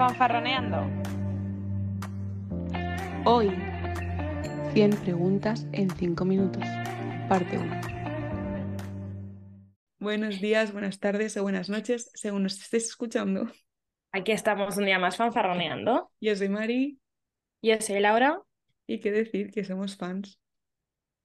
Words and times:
fanfarroneando. 0.00 0.78
Hoy, 3.26 3.50
100 4.72 4.96
preguntas 5.02 5.66
en 5.72 5.90
5 5.90 6.24
minutos, 6.24 6.62
parte 7.28 7.58
1. 7.58 7.80
Buenos 9.98 10.40
días, 10.40 10.72
buenas 10.72 11.00
tardes 11.00 11.36
o 11.36 11.42
buenas 11.42 11.68
noches, 11.68 12.10
según 12.14 12.44
nos 12.44 12.58
estés 12.62 12.86
escuchando. 12.86 13.52
Aquí 14.10 14.32
estamos 14.32 14.78
un 14.78 14.86
día 14.86 14.98
más 14.98 15.18
fanfarroneando. 15.18 16.10
Yo 16.18 16.34
soy 16.34 16.48
Mari. 16.48 16.98
Yo 17.60 17.78
soy 17.78 18.00
Laura. 18.00 18.40
Y 18.86 19.00
qué 19.00 19.12
decir 19.12 19.50
que 19.50 19.64
somos 19.64 19.98
fans. 19.98 20.40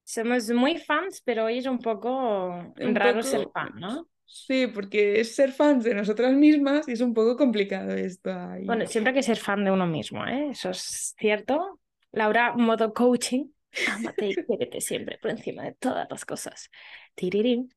Somos 0.04 0.50
muy 0.50 0.80
fans, 0.80 1.22
pero 1.24 1.46
hoy 1.46 1.60
es 1.60 1.66
un 1.66 1.80
poco 1.80 2.74
raro 2.76 3.24
ser 3.24 3.48
fan, 3.54 3.72
¿no? 3.76 4.10
Sí, 4.26 4.68
porque 4.68 5.20
es 5.20 5.36
ser 5.36 5.52
fans 5.52 5.84
de 5.84 5.94
nosotras 5.94 6.34
mismas 6.34 6.88
y 6.88 6.94
es 6.94 7.02
un 7.02 7.14
poco 7.14 7.38
complicado 7.38 7.94
esto. 7.94 8.32
Bueno, 8.64 8.86
siempre 8.88 9.12
hay 9.12 9.16
que 9.16 9.24
ser 9.24 9.38
fan 9.38 9.64
de 9.64 9.72
uno 9.72 9.86
mismo, 9.88 10.26
¿eh? 10.26 10.50
Eso 10.52 10.72
es 10.72 11.16
cierto. 11.18 11.80
Laura, 12.12 12.54
modo 12.54 12.94
coaching. 12.94 13.48
Amate 13.92 14.28
y 14.28 14.36
quiérete 14.36 14.82
siempre 14.82 15.18
por 15.22 15.32
encima 15.32 15.64
de 15.64 15.74
todas 15.74 16.08
las 16.10 16.26
cosas. 16.26 16.70
Tirirín. 17.14 17.74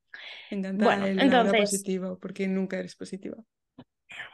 Encanta 0.51 0.85
bueno, 0.85 1.07
el 1.07 1.21
entonces... 1.21 1.61
positivo, 1.61 2.19
porque 2.21 2.47
nunca 2.47 2.79
eres 2.79 2.97
positiva. 2.97 3.37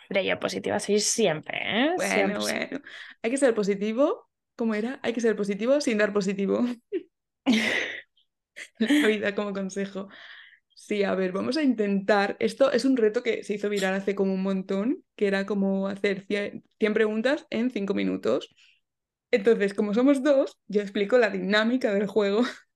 Pero 0.09 0.21
yo 0.21 0.39
positiva 0.39 0.79
soy 0.79 1.01
siempre, 1.01 1.59
¿eh? 1.63 1.93
Bueno, 1.97 2.41
bueno. 2.41 2.81
Hay 3.23 3.31
que 3.31 3.39
ser 3.39 3.55
positivo. 3.55 4.29
¿Cómo 4.57 4.75
era? 4.75 5.01
Hay 5.03 5.13
que 5.13 5.21
ser 5.21 5.35
positivo 5.35 5.81
sin 5.81 5.99
dar 5.99 6.13
positivo. 6.13 6.65
La 8.79 9.07
vida 9.09 9.35
como 9.35 9.53
consejo. 9.53 10.09
Sí, 10.75 11.05
a 11.05 11.15
ver, 11.15 11.33
vamos 11.33 11.57
a 11.57 11.63
intentar. 11.63 12.37
Esto 12.41 12.71
es 12.73 12.85
un 12.85 12.97
reto 12.97 13.23
que 13.23 13.45
se 13.45 13.55
hizo 13.55 13.69
viral 13.69 13.95
hace 13.95 14.15
como 14.15 14.35
un 14.35 14.43
montón, 14.43 15.05
que 15.17 15.27
era 15.29 15.47
como 15.47 15.89
hacer 15.89 16.27
100, 16.27 16.65
preguntas 16.95 17.47
en 17.51 17.71
5 17.71 17.95
minutos. 17.95 18.55
Entonces, 19.31 19.75
como 19.75 19.95
somos 19.95 20.23
dos, 20.23 20.59
yo 20.69 20.83
explico 20.83 21.19
la 21.19 21.31
dinámica 21.31 21.93
del 21.95 22.07
juego. 22.07 22.43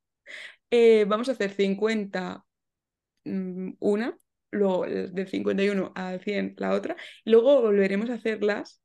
Eh, 0.70 1.06
vamos 1.08 1.28
a 1.28 1.32
hacer 1.32 1.50
50 1.52 2.44
mm, 3.24 3.72
una, 3.80 4.16
luego 4.50 4.86
del 4.86 5.28
51 5.28 5.92
al 5.94 6.20
100 6.20 6.54
la 6.58 6.72
otra, 6.74 6.96
y 7.24 7.30
luego 7.30 7.62
volveremos 7.62 8.10
a 8.10 8.14
hacerlas 8.14 8.82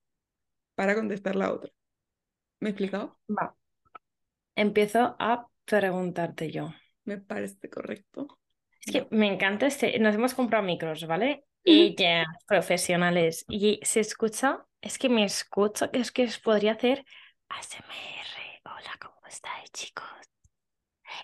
para 0.76 0.96
contestar 0.96 1.36
la 1.36 1.54
otra. 1.54 1.72
¿Me 2.60 2.70
he 2.70 2.72
explicado? 2.72 3.20
Va. 3.30 3.56
Empiezo 4.56 5.16
a 5.20 5.48
preguntarte 5.66 6.52
yo. 6.52 6.74
Me 7.06 7.18
parece 7.20 7.70
correcto. 7.70 8.40
Es 8.86 8.92
que 8.94 9.08
me 9.12 9.28
encanta 9.28 9.68
este. 9.68 9.98
Nos 10.00 10.16
hemos 10.16 10.34
comprado 10.34 10.64
micros, 10.64 11.06
¿vale? 11.08 11.46
Y 11.64 11.96
ya, 11.96 12.26
profesionales. 12.48 13.46
Y 13.48 13.80
se 13.84 14.02
escucha, 14.02 14.66
es 14.82 14.98
que 14.98 15.08
me 15.10 15.24
escucho, 15.24 15.90
es 15.94 16.12
que 16.12 16.26
os 16.26 16.40
podría 16.40 16.74
hacer 16.74 17.06
ASMR. 17.48 18.62
Hola, 18.66 18.92
¿cómo 19.00 19.26
estáis, 19.28 19.72
chicos? 19.72 20.06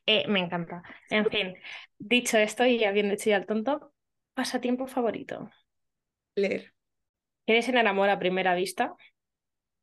Eh, 0.05 0.25
me 0.27 0.39
encanta. 0.39 0.81
En 1.09 1.25
fin, 1.29 1.55
dicho 1.97 2.37
esto 2.37 2.65
y 2.65 2.83
habiendo 2.85 3.15
hecho 3.15 3.29
ya 3.31 3.37
el 3.37 3.45
tonto, 3.45 3.93
pasatiempo 4.33 4.87
favorito. 4.87 5.49
Leer. 6.35 6.73
¿Eres 7.45 7.67
en 7.67 7.77
el 7.77 7.87
amor 7.87 8.09
a 8.09 8.19
primera 8.19 8.55
vista? 8.55 8.95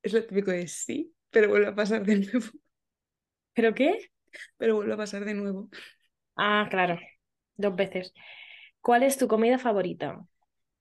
Es 0.02 0.12
lo 0.12 0.24
típico 0.24 0.52
de 0.52 0.68
sí, 0.68 1.12
pero 1.30 1.48
vuelve 1.48 1.66
a 1.66 1.74
pasar 1.74 2.04
de 2.04 2.16
nuevo. 2.16 2.46
¿Pero 3.52 3.74
qué? 3.74 4.10
Pero 4.56 4.76
vuelve 4.76 4.94
a 4.94 4.96
pasar 4.96 5.24
de 5.24 5.34
nuevo. 5.34 5.68
Ah, 6.36 6.68
claro. 6.70 6.98
Dos 7.56 7.74
veces. 7.74 8.12
¿Cuál 8.80 9.02
es 9.02 9.16
tu 9.16 9.28
comida 9.28 9.58
favorita? 9.58 10.20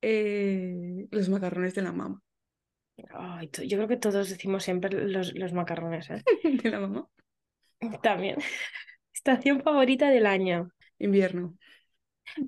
Eh, 0.01 1.07
los 1.11 1.29
macarrones 1.29 1.73
de 1.73 1.81
la 1.81 1.91
mamá. 1.91 2.21
yo 2.97 3.77
creo 3.77 3.87
que 3.87 3.97
todos 3.97 4.29
decimos 4.29 4.63
siempre 4.63 4.91
los, 4.91 5.33
los 5.33 5.53
macarrones. 5.53 6.09
¿eh? 6.09 6.23
¿De 6.63 6.69
la 6.69 6.79
mamá? 6.79 7.07
También. 8.01 8.37
Estación 9.13 9.61
favorita 9.61 10.09
del 10.09 10.25
año. 10.25 10.71
Invierno. 10.99 11.57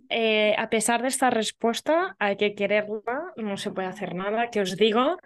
Eh, 0.10 0.56
a 0.58 0.70
pesar 0.70 1.02
de 1.02 1.08
esta 1.08 1.30
respuesta, 1.30 2.16
hay 2.20 2.36
que 2.38 2.56
quererla, 2.56 3.34
no 3.38 3.58
se 3.58 3.72
puede 3.72 3.88
hacer 3.88 4.16
nada. 4.16 4.50
Que 4.50 4.62
os 4.62 4.76
digo, 4.76 5.18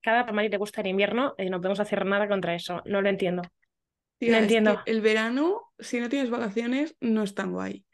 cada 0.00 0.32
Mari 0.32 0.48
le 0.48 0.56
gusta 0.56 0.80
el 0.80 0.88
invierno 0.88 1.34
y 1.38 1.50
no 1.50 1.58
podemos 1.58 1.80
hacer 1.80 2.04
nada 2.04 2.28
contra 2.28 2.54
eso. 2.54 2.82
No 2.84 3.00
lo 3.00 3.08
entiendo 3.08 3.42
no 4.20 4.36
entiendo. 4.36 4.82
el 4.86 5.00
verano, 5.00 5.67
si 5.78 6.00
no 6.00 6.08
tienes 6.08 6.30
vacaciones, 6.30 6.96
no 7.00 7.22
es 7.22 7.34
tan 7.34 7.52
guay. 7.52 7.84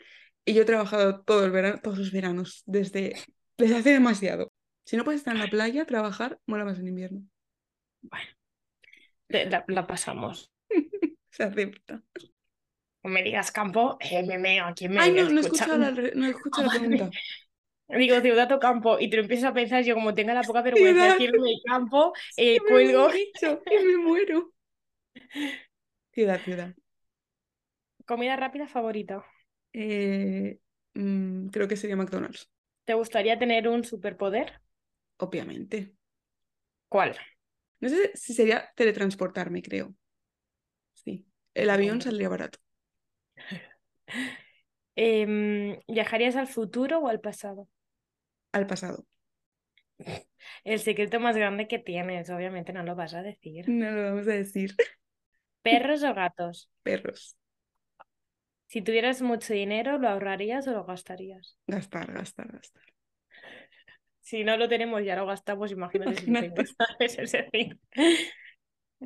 Y 0.45 0.55
yo 0.55 0.63
he 0.63 0.67
trabajado 0.67 1.23
todo 1.23 1.45
el 1.45 1.51
verano, 1.51 1.81
todos 1.83 1.99
los 1.99 2.13
veranos, 2.13 2.63
desde, 2.67 3.15
desde 3.57 3.77
hace 3.77 3.93
demasiado. 3.93 4.53
Si 4.85 4.97
no 4.97 5.05
puedes 5.05 5.21
estar 5.21 5.35
en 5.35 5.41
la 5.41 5.49
playa, 5.49 5.87
trabajar, 5.87 6.39
mola 6.47 6.65
más 6.65 6.79
en 6.79 6.89
invierno. 6.89 7.23
Bueno, 8.03 8.31
la, 9.29 9.87
pasamos. 9.87 10.53
Se 11.31 11.43
acepta. 11.43 12.03
No 13.03 13.11
me 13.11 13.23
digas 13.23 13.51
campo, 13.51 13.97
eh, 14.01 14.23
me 14.23 14.39
meo, 14.39 14.67
aquí 14.67 14.89
me 14.89 15.01
Ay, 15.01 15.13
no, 15.13 15.29
no 15.29 15.39
he 15.39 15.41
escuchado 15.41 15.77
la, 15.77 15.91
no 15.91 16.27
escucho 16.27 16.63
la 16.63 16.71
pregunta. 16.71 17.11
Digo, 17.89 18.21
ciudad 18.21 18.51
o 18.53 18.59
campo, 18.59 18.99
y 18.99 19.11
te 19.11 19.17
lo 19.17 19.23
empiezas 19.23 19.51
a 19.51 19.55
pensar, 19.55 19.85
yo 19.85 19.95
como 19.95 20.15
tenga 20.15 20.33
la 20.33 20.43
poca 20.43 20.63
vergüenza 20.63 21.05
de 21.05 21.13
decirme 21.13 21.51
campo, 21.65 22.13
eh, 22.37 22.59
cuelgo. 22.61 23.11
y 23.15 23.85
me 23.85 23.97
muero. 23.99 24.53
Ciudad, 26.13 26.41
ciudad. 26.43 26.75
¿Comida 28.07 28.37
rápida 28.37 28.67
favorita? 28.67 29.25
Eh, 29.73 30.59
mm, 30.95 31.49
creo 31.49 31.69
que 31.69 31.77
sería 31.77 31.97
McDonald's. 31.97 32.51
¿Te 32.85 32.95
gustaría 32.95 33.39
tener 33.39 33.69
un 33.69 33.85
superpoder? 33.85 34.61
Obviamente. 35.19 35.95
¿Cuál? 36.89 37.17
No 37.81 37.89
sé 37.89 38.13
si 38.15 38.35
sería 38.35 38.73
teletransportarme, 38.77 39.63
creo. 39.63 39.95
Sí. 40.95 41.27
El 41.55 41.71
avión 41.71 42.01
saldría 42.01 42.29
barato. 42.29 42.59
Em, 44.97 45.81
¿Viajarías 45.89 46.37
al 46.37 46.47
futuro 46.49 46.99
o 47.01 47.09
al 47.09 47.21
pasado? 47.21 47.69
Al 48.53 48.67
pasado. 48.67 49.05
El 50.65 50.81
secreto 50.81 51.21
más 51.21 51.37
grande 51.37 51.69
que 51.69 51.79
tienes, 51.79 52.31
obviamente 52.31 52.73
no 52.73 52.83
lo 52.83 52.95
vas 52.97 53.15
a 53.15 53.23
decir. 53.23 53.67
No 53.67 53.91
lo 53.91 54.03
vamos 54.03 54.29
a 54.29 54.33
decir. 54.33 54.75
¿Perros 55.63 56.03
o 56.11 56.15
gatos? 56.15 56.71
Perros. 56.83 57.37
Si 58.67 58.83
tuvieras 58.83 59.23
mucho 59.23 59.55
dinero, 59.55 59.99
¿lo 59.99 60.09
ahorrarías 60.09 60.67
o 60.69 60.73
lo 60.73 60.85
gastarías? 60.85 61.57
Gastar, 61.67 62.13
gastar, 62.13 62.49
gastar. 62.53 62.83
Si 64.21 64.43
no 64.43 64.57
lo 64.57 64.69
tenemos, 64.69 65.05
ya 65.05 65.17
lo 65.17 65.27
gastamos, 65.27 65.71
imagínate. 65.71 66.17
Si 66.17 66.33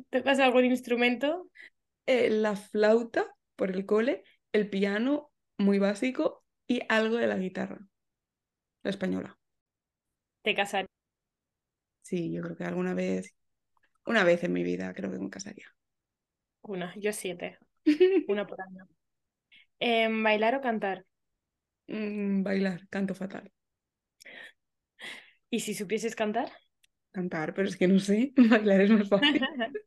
¿Tocas 0.09 0.39
algún 0.39 0.65
instrumento? 0.65 1.49
Eh, 2.05 2.29
la 2.29 2.55
flauta 2.55 3.25
por 3.55 3.69
el 3.71 3.85
cole, 3.85 4.23
el 4.53 4.69
piano 4.69 5.31
muy 5.57 5.77
básico 5.77 6.43
y 6.67 6.81
algo 6.87 7.17
de 7.17 7.27
la 7.27 7.37
guitarra, 7.37 7.79
la 8.83 8.89
española. 8.89 9.37
¿Te 10.41 10.55
casarías? 10.55 10.89
Sí, 12.01 12.31
yo 12.31 12.41
creo 12.41 12.55
que 12.57 12.63
alguna 12.63 12.93
vez, 12.93 13.33
una 14.05 14.23
vez 14.23 14.43
en 14.43 14.53
mi 14.53 14.63
vida 14.63 14.93
creo 14.93 15.11
que 15.11 15.19
me 15.19 15.29
casaría. 15.29 15.67
Una, 16.61 16.93
yo 16.95 17.11
siete. 17.13 17.57
Una 18.29 18.47
por 18.47 18.61
año. 18.61 18.87
Em, 19.79 20.23
¿Bailar 20.23 20.55
o 20.55 20.61
cantar? 20.61 21.05
Mm, 21.87 22.43
bailar, 22.43 22.87
canto 22.89 23.15
fatal. 23.15 23.51
¿Y 25.49 25.61
si 25.61 25.73
supieses 25.73 26.15
cantar? 26.15 26.51
Cantar, 27.11 27.53
pero 27.53 27.67
es 27.67 27.77
que 27.77 27.87
no 27.87 27.99
sé, 27.99 28.33
bailar 28.37 28.81
es 28.81 28.91
más 28.91 29.09
fácil. 29.09 29.41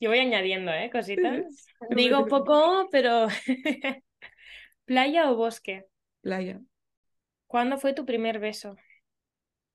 Yo 0.00 0.08
voy 0.08 0.18
añadiendo, 0.18 0.72
¿eh? 0.72 0.88
Cositas. 0.90 1.66
Digo 1.90 2.26
poco, 2.26 2.88
pero... 2.90 3.28
¿Playa 4.86 5.30
o 5.30 5.36
bosque? 5.36 5.84
Playa. 6.22 6.60
¿Cuándo 7.46 7.76
fue 7.76 7.92
tu 7.92 8.06
primer 8.06 8.38
beso? 8.38 8.76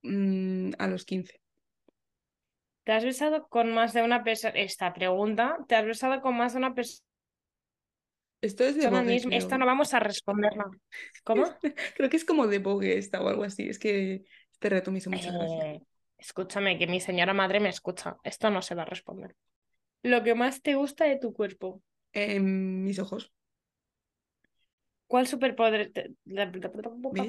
Mm, 0.01 0.72
a 0.79 0.87
los 0.87 1.05
15. 1.05 1.40
¿Te 2.85 2.91
has 2.91 3.03
besado 3.03 3.47
con 3.47 3.73
más 3.73 3.93
de 3.93 4.03
una 4.03 4.23
persona? 4.23 4.53
Esta 4.55 4.93
pregunta, 4.93 5.58
¿te 5.67 5.75
has 5.75 5.85
besado 5.85 6.22
con 6.22 6.35
más 6.37 6.53
de 6.53 6.59
una 6.59 6.73
persona? 6.73 7.04
Esto 8.46 8.64
es 8.64 8.76
de 8.76 8.88
Vogue, 8.88 9.22
Esto 9.32 9.58
no 9.58 9.66
vamos 9.66 9.94
a 9.94 10.00
responderla. 10.00 10.66
¿Cómo? 11.24 11.46
creo 11.96 12.09
que 12.09 12.18
es 12.18 12.26
como 12.26 12.46
de 12.47 12.59
Vogue 12.59 12.97
esta 12.97 13.22
o 13.22 13.28
algo 13.28 13.44
así. 13.44 13.68
Es 13.68 13.80
que 13.80 14.26
este 14.52 14.70
reto 14.70 14.92
me 14.92 15.00
hizo 15.00 15.09
mucha 15.09 15.30
eh, 15.30 15.82
Escúchame, 16.18 16.78
que 16.78 16.86
mi 16.86 17.00
señora 17.00 17.34
madre 17.34 17.59
me 17.59 17.70
escucha. 17.70 18.18
Esto 18.24 18.52
no 18.52 18.62
se 18.62 18.76
va 18.76 18.84
a 18.84 18.86
responder. 18.86 19.36
Lo 20.03 20.24
que 20.24 20.36
más 20.36 20.62
te 20.62 20.76
gusta 20.76 21.06
de 21.06 21.18
tu 21.18 21.34
cuerpo. 21.34 21.82
Mis 22.14 23.00
ojos. 23.00 23.34
¿Cuál 25.08 25.28
superpoder? 25.28 25.92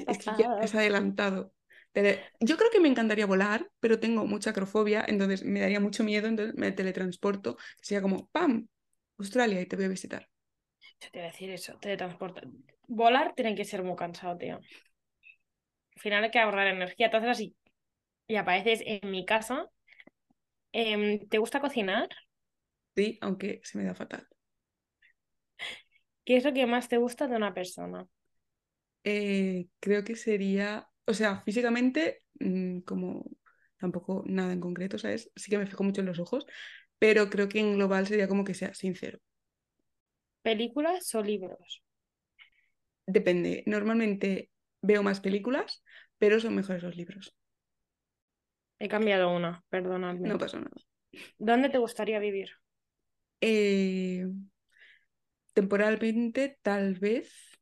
Es 0.07 0.17
que 0.19 0.31
ya 0.37 0.53
has 0.61 0.75
adelantado. 0.75 1.51
Yo 2.39 2.57
creo 2.57 2.69
que 2.71 2.79
me 2.79 2.89
encantaría 2.89 3.25
volar, 3.25 3.69
pero 3.79 3.99
tengo 3.99 4.25
mucha 4.25 4.51
acrofobia, 4.51 5.03
entonces 5.07 5.43
me 5.43 5.61
daría 5.61 5.79
mucho 5.79 6.03
miedo, 6.03 6.27
entonces 6.27 6.55
me 6.55 6.71
teletransporto, 6.71 7.57
sería 7.81 8.01
como 8.01 8.27
¡pam! 8.27 8.67
Australia 9.17 9.61
y 9.61 9.65
te 9.65 9.75
voy 9.75 9.85
a 9.85 9.89
visitar. 9.89 10.29
Yo 11.01 11.09
te 11.11 11.19
voy 11.19 11.27
a 11.27 11.31
decir 11.31 11.49
eso, 11.49 11.77
teletransporto. 11.79 12.41
Volar 12.87 13.33
tiene 13.35 13.55
que 13.55 13.65
ser 13.65 13.83
muy 13.83 13.95
cansado, 13.95 14.37
tío. 14.37 14.59
Al 15.95 16.01
final 16.01 16.23
hay 16.23 16.31
que 16.31 16.39
ahorrar 16.39 16.67
energía, 16.67 17.09
te 17.09 17.17
haces 17.17 17.29
así. 17.29 17.55
y 18.27 18.37
apareces 18.37 18.81
en 18.85 19.11
mi 19.11 19.25
casa. 19.25 19.69
Em, 20.73 21.27
¿te 21.29 21.37
gusta 21.39 21.59
cocinar? 21.61 22.07
Sí, 22.97 23.17
aunque 23.21 23.61
se 23.63 23.77
me 23.77 23.85
da 23.85 23.95
fatal. 23.95 24.27
¿Qué 26.25 26.37
es 26.37 26.43
lo 26.43 26.53
que 26.53 26.67
más 26.67 26.89
te 26.89 26.97
gusta 26.97 27.27
de 27.27 27.35
una 27.37 27.53
persona? 27.55 28.07
Eh, 29.03 29.67
creo 29.79 30.03
que 30.03 30.15
sería, 30.15 30.87
o 31.05 31.13
sea, 31.13 31.41
físicamente, 31.43 32.23
mm, 32.39 32.79
como 32.81 33.25
tampoco 33.77 34.23
nada 34.27 34.51
en 34.53 34.59
concreto, 34.59 34.97
¿sabes? 34.97 35.31
Sí 35.35 35.49
que 35.51 35.57
me 35.57 35.67
fijo 35.67 35.83
mucho 35.83 36.01
en 36.01 36.07
los 36.07 36.19
ojos, 36.19 36.45
pero 36.99 37.29
creo 37.29 37.47
que 37.49 37.59
en 37.59 37.75
global 37.75 38.07
sería 38.07 38.27
como 38.27 38.43
que 38.43 38.53
sea 38.53 38.73
sincero. 38.73 39.19
¿Películas 40.47 41.13
o 41.13 41.21
libros? 41.21 41.83
Depende. 43.05 43.63
Normalmente 43.65 44.49
veo 44.81 45.03
más 45.03 45.19
películas, 45.19 45.83
pero 46.17 46.39
son 46.39 46.55
mejores 46.55 46.83
los 46.83 46.95
libros. 46.95 47.35
He 48.79 48.87
cambiado 48.87 49.35
una, 49.35 49.65
perdonadme. 49.67 50.29
No 50.29 50.37
pasa 50.37 50.59
nada. 50.59 50.71
¿Dónde 51.37 51.67
te 51.67 51.79
gustaría 51.79 52.19
vivir? 52.19 52.51
Eh, 53.41 54.25
temporalmente, 55.53 56.57
tal 56.61 56.95
vez 56.95 57.59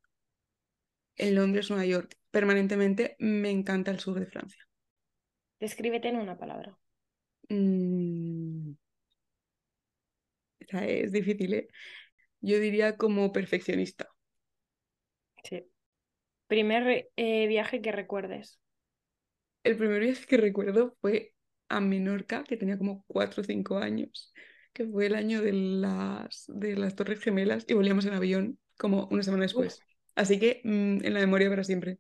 en 1.16 1.34
Londres, 1.34 1.72
Nueva 1.72 1.88
York. 1.88 2.16
Permanentemente 2.30 3.16
me 3.18 3.50
encanta 3.50 3.90
el 3.90 4.00
sur 4.00 4.20
de 4.20 4.28
Francia. 4.28 4.64
Descríbete 5.60 6.10
en 6.10 6.18
una 6.18 6.38
palabra. 6.38 6.78
Mm, 7.50 8.74
es 10.60 11.12
difícil, 11.12 11.56
¿eh? 11.56 11.68
Yo 12.42 12.60
diría 12.60 12.98
como 12.98 13.32
perfeccionista. 13.32 14.10
Sí. 15.44 15.66
Primer 16.48 17.10
eh, 17.16 17.48
viaje 17.48 17.82
que 17.82 17.92
recuerdes. 17.92 18.60
El 19.64 19.78
primer 19.78 20.02
viaje 20.02 20.26
que 20.26 20.38
recuerdo 20.38 20.96
fue 21.02 21.34
a 21.70 21.82
Menorca, 21.82 22.44
que 22.44 22.58
tenía 22.58 22.78
como 22.78 23.04
4 23.08 23.42
o 23.42 23.44
5 23.44 23.78
años, 23.78 24.34
que 24.74 24.86
fue 24.86 25.08
el 25.08 25.16
año 25.16 25.42
de 25.42 25.54
las, 25.54 26.46
de 26.48 26.76
las 26.76 26.96
Torres 26.96 27.20
Gemelas 27.20 27.66
y 27.68 27.74
volvíamos 27.74 28.06
en 28.06 28.14
avión 28.14 28.60
como 28.78 29.08
una 29.08 29.24
semana 29.24 29.44
después. 29.44 29.82
Así 30.16 30.40
que 30.40 30.62
mm, 30.64 31.04
en 31.04 31.14
la 31.14 31.20
memoria 31.20 31.50
para 31.50 31.64
siempre. 31.64 32.00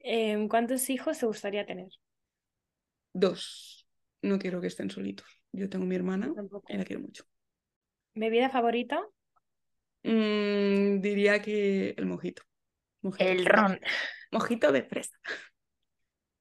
Em, 0.00 0.48
¿cuántos 0.48 0.88
hijos 0.90 1.18
te 1.18 1.26
gustaría 1.26 1.66
tener? 1.66 1.88
Dos. 3.12 3.86
No 4.22 4.38
quiero 4.38 4.60
que 4.60 4.66
estén 4.66 4.90
solitos. 4.90 5.26
Yo 5.52 5.68
tengo 5.68 5.86
mi 5.86 5.94
hermana 5.94 6.32
Tampoco. 6.34 6.64
y 6.68 6.76
la 6.76 6.84
quiero 6.84 7.02
mucho. 7.02 7.24
¿Bebida 8.14 8.50
favorita? 8.50 9.00
Mm, 10.02 11.00
diría 11.00 11.42
que 11.42 11.90
el 11.96 12.06
mojito. 12.06 12.42
Mojito. 13.02 13.44
ron. 13.44 13.80
Mojito 14.32 14.72
de 14.72 14.82
fresa. 14.82 15.18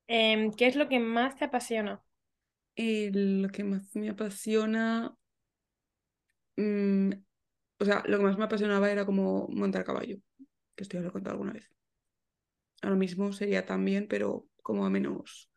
Em, 0.07 0.51
¿qué 0.51 0.67
es 0.67 0.75
lo 0.75 0.87
que 0.89 0.99
más 0.99 1.35
te 1.35 1.45
apasiona? 1.45 2.01
Y 2.75 3.11
lo 3.11 3.49
que 3.49 3.63
más 3.63 3.95
me 3.95 4.09
apasiona, 4.09 5.15
mm, 6.57 7.11
o 7.79 7.85
sea, 7.85 8.03
lo 8.05 8.17
que 8.17 8.23
más 8.23 8.37
me 8.37 8.45
apasionaba 8.45 8.91
era 8.91 9.05
como 9.05 9.47
montar 9.49 9.83
caballo, 9.83 10.17
que 10.75 10.83
esto 10.83 10.97
ya 10.97 11.01
lo 11.03 11.09
he 11.09 11.11
contado 11.11 11.33
alguna 11.33 11.53
vez. 11.53 11.69
Ahora 12.81 12.95
mismo 12.95 13.31
sería 13.33 13.65
también, 13.65 14.07
pero 14.07 14.47
como 14.63 14.85
a 14.85 14.89
menos, 14.89 15.49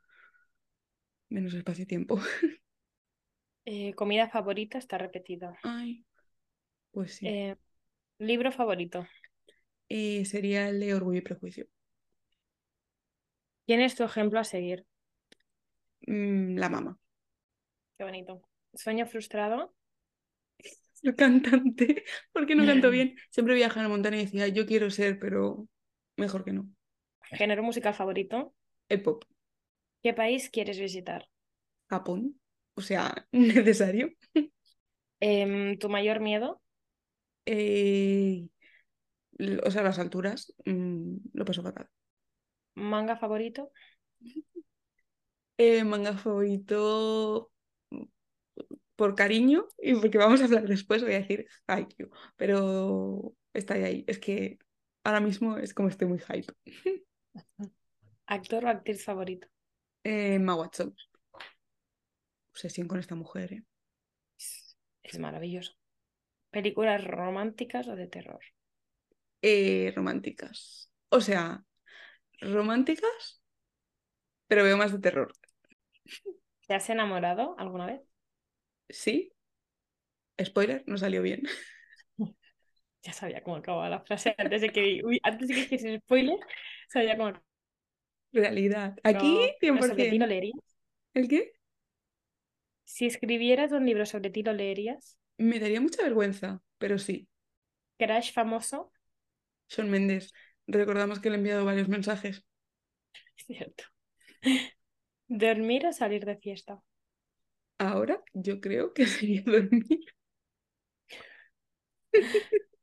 menos 1.28 1.54
espacio 1.54 1.84
y 1.84 1.86
tiempo. 1.86 2.18
Eh, 3.64 3.92
¿comida 3.94 4.28
favorita? 4.28 4.78
Está 4.78 4.98
repetida. 4.98 5.58
Ay, 5.62 6.04
pues 6.92 7.14
sí. 7.16 7.34
Eh, 7.34 7.56
¿libro 8.18 8.52
favorito? 8.52 9.06
Eh, 9.88 10.24
sería 10.24 10.68
el 10.68 10.80
de 10.80 10.92
Orgullo 10.94 11.18
y 11.18 11.22
Prejuicio. 11.22 11.66
¿Quién 13.66 13.80
es 13.80 13.96
tu 13.96 14.04
ejemplo 14.04 14.38
a 14.38 14.44
seguir? 14.44 14.86
Mm, 16.06 16.56
la 16.58 16.68
mamá. 16.68 16.98
Qué 17.96 18.04
bonito. 18.04 18.42
¿Sueño 18.74 19.06
frustrado? 19.06 19.74
El 21.02 21.14
cantante, 21.16 22.04
porque 22.32 22.54
no 22.54 22.66
canto 22.66 22.90
bien. 22.90 23.16
Siempre 23.30 23.54
viajaba 23.54 23.80
a 23.82 23.84
la 23.84 23.88
montaña 23.88 24.16
y 24.18 24.24
decía, 24.24 24.48
yo 24.48 24.66
quiero 24.66 24.90
ser, 24.90 25.18
pero 25.18 25.68
mejor 26.16 26.44
que 26.44 26.52
no. 26.52 26.68
¿Género 27.38 27.62
musical 27.64 27.94
favorito? 27.94 28.54
El 28.88 29.02
pop. 29.02 29.24
¿Qué 30.02 30.12
país 30.14 30.48
quieres 30.54 30.78
visitar? 30.78 31.28
Japón. 31.90 32.34
O 32.74 32.80
sea, 32.80 33.26
necesario. 33.32 34.10
Em, 35.20 35.78
¿tu 35.78 35.88
mayor 35.88 36.20
miedo? 36.20 36.60
Eh, 37.46 38.48
o 39.64 39.70
sea, 39.70 39.82
las 39.82 39.98
alturas 39.98 40.54
mm, 40.64 41.16
lo 41.32 41.44
paso 41.44 41.62
fatal. 41.62 41.88
¿Manga 42.74 43.16
favorito? 43.16 43.70
Eh, 45.58 45.84
manga 45.84 46.16
favorito 46.16 47.50
mm, 47.90 48.04
por 48.96 49.14
cariño 49.14 49.66
y 49.78 49.94
porque 49.94 50.18
vamos 50.18 50.40
a 50.40 50.44
hablar 50.44 50.66
después, 50.66 51.02
voy 51.02 51.14
a 51.14 51.20
decir 51.20 51.46
Haikyuu, 51.66 52.10
pero 52.36 53.34
está 53.52 53.74
ahí. 53.74 54.04
Es 54.06 54.18
que 54.18 54.58
ahora 55.04 55.20
mismo 55.20 55.58
es 55.58 55.74
como 55.74 55.88
estoy 55.88 56.08
muy 56.08 56.18
hype. 56.18 56.52
¿Actor 58.26 58.64
o 58.64 58.68
actriz 58.68 59.04
favorito? 59.04 59.46
Eh, 60.04 60.38
Watson. 60.38 60.94
Obsesión 62.52 62.86
con 62.86 63.00
esta 63.00 63.14
mujer, 63.14 63.52
¿eh? 63.54 63.64
Es 65.02 65.18
maravilloso. 65.18 65.72
¿Películas 66.50 67.02
románticas 67.02 67.88
o 67.88 67.96
de 67.96 68.06
terror? 68.06 68.40
Eh, 69.40 69.92
románticas. 69.96 70.90
O 71.08 71.20
sea, 71.20 71.64
románticas, 72.40 73.42
pero 74.46 74.64
veo 74.64 74.76
más 74.76 74.92
de 74.92 74.98
terror. 74.98 75.32
¿Te 76.66 76.74
has 76.74 76.88
enamorado 76.90 77.56
alguna 77.58 77.86
vez? 77.86 78.02
¿Sí? 78.88 79.32
Spoiler, 80.42 80.84
no 80.86 80.98
salió 80.98 81.22
bien. 81.22 81.42
Ya 83.04 83.12
sabía 83.12 83.42
cómo 83.42 83.56
acababa 83.56 83.88
la 83.88 83.98
frase 83.98 84.32
antes 84.38 84.60
de 84.60 84.70
que, 84.70 85.00
uy, 85.04 85.18
antes 85.24 85.48
de 85.48 85.54
que 85.54 85.60
hiciese 85.62 85.98
spoiler, 85.98 86.38
sabía 86.88 87.16
cómo 87.16 87.32
Realidad. 88.32 88.96
Aquí, 89.02 89.36
acababa. 89.60 89.88
¿Sobre 89.88 90.08
ti 90.08 90.18
lo 90.18 90.26
100%. 90.26 90.28
leerías? 90.28 90.60
¿El 91.14 91.26
qué? 91.26 91.52
Si 92.84 93.06
escribieras 93.06 93.72
un 93.72 93.86
libro 93.86 94.06
sobre 94.06 94.30
ti, 94.30 94.44
¿lo 94.44 94.52
leerías? 94.52 95.18
Me 95.38 95.58
daría 95.60 95.80
mucha 95.82 96.02
vergüenza, 96.02 96.62
pero 96.78 96.98
sí. 96.98 97.28
¿Crash 97.98 98.32
famoso? 98.34 98.92
Shawn 99.68 99.90
Mendes. 99.90 100.32
Recordamos 100.68 101.18
que 101.20 101.28
le 101.30 101.34
he 101.36 101.38
enviado 101.38 101.64
varios 101.64 101.88
mensajes. 101.88 102.44
Cierto. 103.36 103.84
¿Dormir 105.44 105.82
o 105.90 105.92
salir 106.00 106.22
de 106.26 106.36
fiesta? 106.44 106.74
Ahora 107.78 108.22
yo 108.32 108.60
creo 108.62 108.94
que 108.94 109.06
sería 109.06 109.42
dormir. 109.44 110.00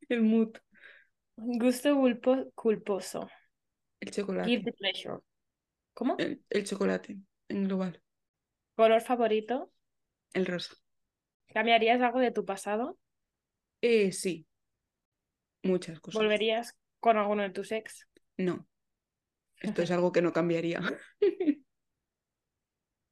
El 0.09 0.21
mood. 0.24 0.51
Gusto 1.38 1.95
culpo- 1.95 2.51
culposo. 2.55 3.29
El 4.01 4.12
chocolate. 4.12 4.50
Guilty 4.50 4.71
pleasure. 4.74 5.19
¿Cómo? 5.93 6.17
El, 6.17 6.43
el 6.51 6.65
chocolate 6.65 7.17
en 7.47 7.63
global. 7.67 8.00
¿Color 8.75 9.01
favorito? 9.01 9.55
El 10.33 10.45
rosa. 10.48 10.75
¿Cambiarías 11.53 12.01
algo 12.01 12.19
de 12.19 12.31
tu 12.31 12.43
pasado? 12.45 12.98
Eh, 13.81 14.12
sí. 14.12 14.45
Muchas 15.63 16.00
cosas. 16.00 16.19
¿Volverías 16.21 16.77
con 17.00 17.17
alguno 17.17 17.43
de 17.43 17.50
tus 17.51 17.71
ex? 17.71 18.07
No. 18.38 18.67
Esto 19.62 19.81
es 19.81 19.91
algo 19.91 20.12
que 20.12 20.21
no 20.21 20.33
cambiaría. 20.33 20.81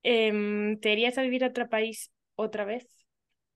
Em, 0.04 0.80
¿te 0.80 0.94
irías 0.94 1.18
a 1.18 1.22
vivir 1.22 1.44
a 1.44 1.48
otro 1.50 1.70
país 1.70 2.12
otra 2.36 2.66
vez? 2.66 3.06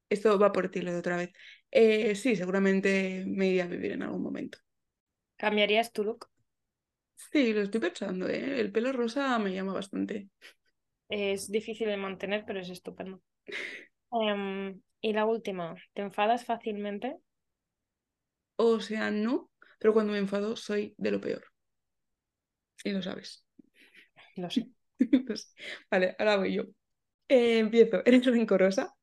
Esto 0.09 0.37
va 0.37 0.51
por 0.51 0.69
ti 0.69 0.81
lo 0.81 0.91
de 0.91 0.99
otra 0.99 1.17
vez. 1.17 1.31
Eh, 1.71 2.15
sí, 2.15 2.35
seguramente 2.35 3.23
me 3.27 3.47
iría 3.47 3.63
a 3.63 3.67
vivir 3.67 3.93
en 3.93 4.03
algún 4.03 4.21
momento. 4.23 4.57
¿Cambiarías 5.35 5.91
tu 5.91 6.03
look? 6.05 6.29
Sí, 7.15 7.53
lo 7.53 7.61
estoy 7.61 7.79
pensando, 7.79 8.27
¿eh? 8.27 8.59
El 8.59 8.71
pelo 8.71 8.91
rosa 8.91 9.37
me 9.39 9.53
llama 9.53 9.73
bastante. 9.73 10.29
Es 11.09 11.51
difícil 11.51 11.89
de 11.89 11.97
mantener, 11.97 12.43
pero 12.43 12.59
es 12.59 12.69
estupendo. 12.71 13.21
Em, 14.13 14.81
y 15.01 15.11
la 15.13 15.25
última, 15.25 15.75
¿te 15.93 16.01
enfadas 16.01 16.45
fácilmente? 16.45 17.17
O 18.55 18.79
sea, 18.79 19.11
no, 19.11 19.49
pero 19.77 19.91
cuando 19.93 20.13
me 20.13 20.19
enfado 20.19 20.55
soy 20.55 20.93
de 20.97 21.11
lo 21.11 21.19
peor. 21.19 21.43
Y 22.83 22.91
lo 22.91 23.01
sabes. 23.01 23.43
Lo 24.35 24.49
sé. 24.49 24.67
Pues, 25.27 25.53
vale, 25.89 26.15
ahora 26.19 26.37
voy 26.37 26.53
yo. 26.53 26.63
Eh, 27.29 27.59
empiezo. 27.59 28.03
¿Eres 28.05 28.25
rencorosa? 28.25 28.93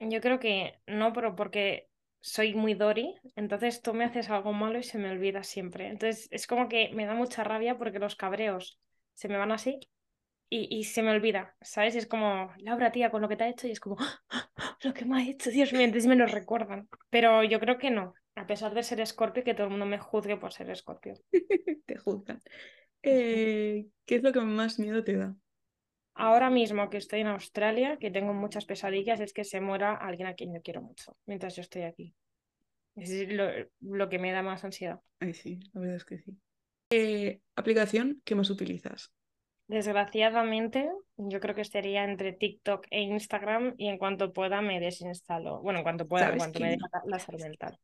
Yo 0.00 0.20
creo 0.20 0.38
que 0.40 0.80
no, 0.86 1.12
pero 1.12 1.36
porque 1.36 1.88
soy 2.20 2.54
muy 2.54 2.74
Dory, 2.74 3.14
entonces 3.36 3.82
tú 3.82 3.94
me 3.94 4.04
haces 4.04 4.30
algo 4.30 4.52
malo 4.52 4.78
y 4.78 4.82
se 4.82 4.98
me 4.98 5.10
olvida 5.10 5.42
siempre. 5.44 5.88
Entonces 5.88 6.28
es 6.30 6.46
como 6.46 6.68
que 6.68 6.90
me 6.94 7.06
da 7.06 7.14
mucha 7.14 7.44
rabia 7.44 7.78
porque 7.78 7.98
los 7.98 8.16
cabreos 8.16 8.80
se 9.14 9.28
me 9.28 9.36
van 9.38 9.52
así 9.52 9.78
y, 10.52 10.68
y 10.78 10.84
se 10.84 11.02
me 11.02 11.10
olvida, 11.12 11.56
¿sabes? 11.62 11.96
Es 11.96 12.06
como, 12.06 12.52
Laura, 12.58 12.92
tía, 12.92 13.10
con 13.10 13.22
lo 13.22 13.28
que 13.28 13.36
te 13.36 13.44
ha 13.44 13.48
hecho 13.48 13.66
y 13.66 13.70
es 13.70 13.80
como, 13.80 13.96
"Ah, 13.98 14.20
ah, 14.58 14.76
lo 14.82 14.92
que 14.92 15.06
me 15.06 15.16
ha 15.18 15.26
hecho, 15.26 15.50
Dios 15.50 15.72
mío, 15.72 15.80
entonces 15.82 16.06
me 16.08 16.16
lo 16.16 16.26
recuerdan. 16.26 16.88
Pero 17.08 17.42
yo 17.42 17.58
creo 17.58 17.78
que 17.78 17.90
no, 17.90 18.12
a 18.34 18.46
pesar 18.46 18.74
de 18.74 18.82
ser 18.82 19.00
escorpio, 19.00 19.44
que 19.44 19.54
todo 19.54 19.64
el 19.64 19.70
mundo 19.70 19.86
me 19.86 19.98
juzgue 19.98 20.36
por 20.36 20.52
ser 20.52 20.68
escorpio. 20.68 21.14
Te 21.86 21.96
juzgan. 21.96 22.40
Eh, 23.02 23.86
¿qué 24.04 24.16
es 24.16 24.22
lo 24.22 24.32
que 24.32 24.40
más 24.40 24.78
miedo 24.78 25.02
te 25.02 25.16
da? 25.16 25.34
Ahora 26.14 26.50
mismo 26.50 26.90
que 26.90 26.98
estoy 26.98 27.20
en 27.20 27.28
Australia, 27.28 27.96
que 27.98 28.10
tengo 28.10 28.34
muchas 28.34 28.66
pesadillas, 28.66 29.20
es 29.20 29.32
que 29.32 29.44
se 29.44 29.60
muera 29.62 29.94
alguien 29.94 30.28
a 30.28 30.34
quien 30.34 30.54
yo 30.54 30.60
quiero 30.60 30.82
mucho 30.82 31.16
mientras 31.24 31.56
yo 31.56 31.62
estoy 31.62 31.82
aquí. 31.82 32.14
Es 32.94 33.26
lo, 33.28 33.48
lo 33.80 34.08
que 34.10 34.18
me 34.18 34.32
da 34.32 34.42
más 34.42 34.64
ansiedad. 34.64 35.00
Ay, 35.18 35.32
sí, 35.32 35.58
la 35.72 35.80
verdad 35.80 35.96
es 35.96 36.04
que 36.04 36.18
sí. 36.18 36.36
Eh, 36.90 37.40
¿Aplicación 37.56 38.20
que 38.24 38.34
más 38.34 38.50
utilizas? 38.50 39.12
Desgraciadamente, 39.72 40.90
yo 41.16 41.40
creo 41.40 41.54
que 41.54 41.62
estaría 41.62 42.04
entre 42.04 42.34
TikTok 42.34 42.86
e 42.90 43.00
Instagram 43.00 43.74
y 43.78 43.88
en 43.88 43.96
cuanto 43.96 44.30
pueda 44.30 44.60
me 44.60 44.78
desinstalo. 44.80 45.62
Bueno, 45.62 45.78
en 45.78 45.82
cuanto 45.82 46.06
pueda, 46.06 46.24
en 46.24 46.28
¿Sabes 46.28 46.42
cuanto 46.42 46.60
me 46.60 46.66
quién 46.66 46.78
deja 46.78 47.02
la 47.06 47.18
salud 47.18 47.40
mental. 47.40 47.78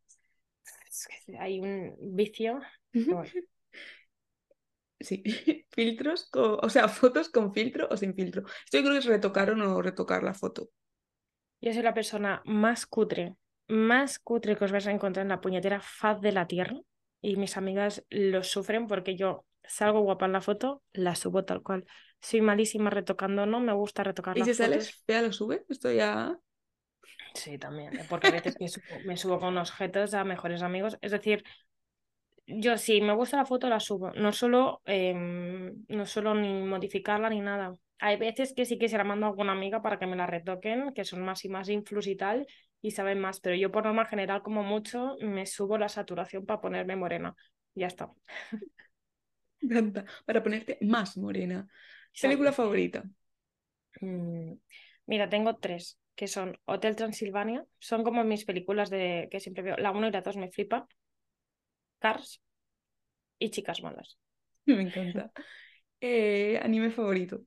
Es 0.86 1.08
que 1.08 1.38
hay 1.38 1.60
un 1.60 1.96
vicio. 1.98 2.60
bueno. 2.92 3.24
Sí, 5.00 5.22
filtros, 5.70 6.28
o 6.34 6.68
sea, 6.68 6.88
fotos 6.88 7.28
con 7.28 7.54
filtro 7.54 7.86
o 7.88 7.96
sin 7.96 8.14
filtro. 8.14 8.42
Esto 8.64 8.78
yo 8.78 8.82
creo 8.82 8.92
que 8.94 8.98
es 8.98 9.06
retocar 9.06 9.48
o 9.50 9.54
no 9.54 9.80
retocar 9.80 10.24
la 10.24 10.34
foto. 10.34 10.70
Yo 11.60 11.72
soy 11.72 11.82
la 11.82 11.94
persona 11.94 12.42
más 12.44 12.84
cutre, 12.84 13.36
más 13.68 14.18
cutre 14.18 14.56
que 14.56 14.64
os 14.64 14.72
vais 14.72 14.86
a 14.88 14.90
encontrar 14.90 15.24
en 15.24 15.30
la 15.30 15.40
puñetera 15.40 15.80
faz 15.80 16.20
de 16.20 16.32
la 16.32 16.46
tierra. 16.46 16.76
Y 17.20 17.36
mis 17.36 17.56
amigas 17.56 18.04
lo 18.10 18.42
sufren 18.42 18.88
porque 18.88 19.16
yo 19.16 19.44
salgo 19.68 20.00
guapa 20.00 20.26
en 20.26 20.32
la 20.32 20.40
foto, 20.40 20.82
la 20.92 21.14
subo 21.14 21.44
tal 21.44 21.62
cual. 21.62 21.86
Soy 22.20 22.40
malísima 22.40 22.90
retocando, 22.90 23.46
no 23.46 23.60
me 23.60 23.72
gusta 23.72 24.02
retocar 24.04 24.36
¿Y 24.36 24.40
las 24.40 24.48
si 24.48 24.54
sales 24.54 24.90
fotos. 24.90 25.04
fea 25.06 25.22
lo 25.22 25.32
sube? 25.32 25.64
Esto 25.68 25.92
ya... 25.92 26.38
Sí, 27.34 27.58
también, 27.58 27.96
¿eh? 27.98 28.04
porque 28.08 28.28
a 28.28 28.30
veces 28.32 28.56
me 28.60 28.68
subo, 28.68 29.00
me 29.04 29.16
subo 29.16 29.38
con 29.40 29.56
objetos 29.58 30.14
a 30.14 30.24
mejores 30.24 30.62
amigos. 30.62 30.98
Es 31.00 31.12
decir, 31.12 31.44
yo 32.46 32.78
si 32.78 33.00
me 33.00 33.12
gusta 33.14 33.36
la 33.36 33.44
foto 33.46 33.68
la 33.68 33.80
subo, 33.80 34.10
no 34.12 34.32
solo, 34.32 34.80
em, 34.86 35.84
no 35.88 36.06
solo 36.06 36.34
ni 36.34 36.62
modificarla 36.62 37.28
ni 37.30 37.40
nada. 37.40 37.76
Hay 37.98 38.16
veces 38.16 38.54
que 38.54 38.64
sí 38.64 38.78
que 38.78 38.88
se 38.88 38.96
la 38.96 39.04
mando 39.04 39.26
a 39.26 39.28
alguna 39.30 39.52
amiga 39.52 39.82
para 39.82 39.98
que 39.98 40.06
me 40.06 40.16
la 40.16 40.26
retoquen, 40.26 40.92
que 40.94 41.04
son 41.04 41.22
más 41.22 41.44
y 41.44 41.48
más 41.48 41.68
influs 41.68 42.06
y 42.06 42.16
tal, 42.16 42.46
y 42.80 42.92
saben 42.92 43.20
más, 43.20 43.40
pero 43.40 43.56
yo 43.56 43.70
por 43.72 43.84
norma 43.84 44.06
general 44.06 44.42
como 44.42 44.62
mucho 44.62 45.16
me 45.20 45.46
subo 45.46 45.78
la 45.78 45.88
saturación 45.88 46.46
para 46.46 46.60
ponerme 46.60 46.96
morena. 46.96 47.34
Ya 47.74 47.86
está. 47.88 48.10
Me 49.68 49.78
encanta. 49.78 50.04
Para 50.26 50.42
ponerte 50.42 50.78
más 50.82 51.16
morena. 51.16 51.68
¿Película 52.20 52.52
favorita? 52.52 53.04
Mm, 54.00 54.54
Mira, 55.06 55.28
tengo 55.30 55.56
tres, 55.56 55.98
que 56.16 56.28
son 56.28 56.58
Hotel 56.66 56.96
Transilvania, 56.96 57.64
son 57.78 58.04
como 58.04 58.24
mis 58.24 58.44
películas 58.44 58.90
de 58.90 59.28
que 59.30 59.40
siempre 59.40 59.62
veo. 59.64 59.76
La 59.78 59.90
1 59.92 60.08
y 60.08 60.12
la 60.12 60.20
2 60.22 60.36
me 60.36 60.50
flipa. 60.50 60.86
Cars 62.00 62.40
y 63.38 63.50
Chicas 63.50 63.82
Malas. 63.82 64.18
Me 64.66 64.82
encanta. 64.82 65.32
Eh, 66.00 66.58
anime 66.62 66.90
favorito. 66.90 67.42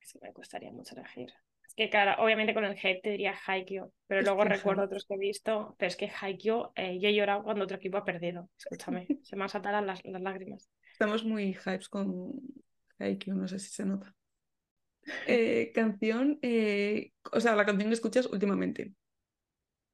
Es 0.00 0.12
que 0.12 0.20
me 0.22 0.32
costaría 0.32 0.70
mucho 0.70 0.94
elegir. 0.94 1.34
Que, 1.76 1.90
claro, 1.90 2.22
obviamente 2.22 2.54
con 2.54 2.64
el 2.64 2.76
hype 2.76 3.00
te 3.02 3.10
diría 3.10 3.34
Haikyuu, 3.46 3.92
pero 4.06 4.20
Es 4.20 4.26
luego 4.26 4.44
recuerdo 4.44 4.84
otros 4.84 5.06
que 5.06 5.14
he 5.14 5.18
visto, 5.18 5.74
pero 5.76 5.88
es 5.88 5.96
que 5.96 6.08
Haikyuu, 6.08 6.70
eh, 6.76 6.98
yo 7.00 7.08
he 7.08 7.14
llorado 7.14 7.42
cuando 7.42 7.64
otro 7.64 7.76
equipo 7.78 7.96
ha 7.96 8.04
perdido. 8.04 8.48
Escúchame, 8.56 9.06
se 9.22 9.36
me 9.36 9.42
han 9.42 9.48
saltado 9.48 9.80
las, 9.80 10.04
las 10.04 10.22
lágrimas. 10.22 10.68
Estamos 10.92 11.24
muy 11.24 11.54
hypes 11.54 11.88
con 11.88 12.32
Haikyuu, 12.98 13.36
no 13.36 13.48
sé 13.48 13.58
si 13.58 13.70
se 13.70 13.84
nota. 13.84 14.14
Eh, 15.26 15.72
canción, 15.74 16.38
eh, 16.42 17.12
o 17.32 17.40
sea, 17.40 17.56
la 17.56 17.66
canción 17.66 17.90
que 17.90 17.94
escuchas 17.94 18.26
últimamente. 18.26 18.94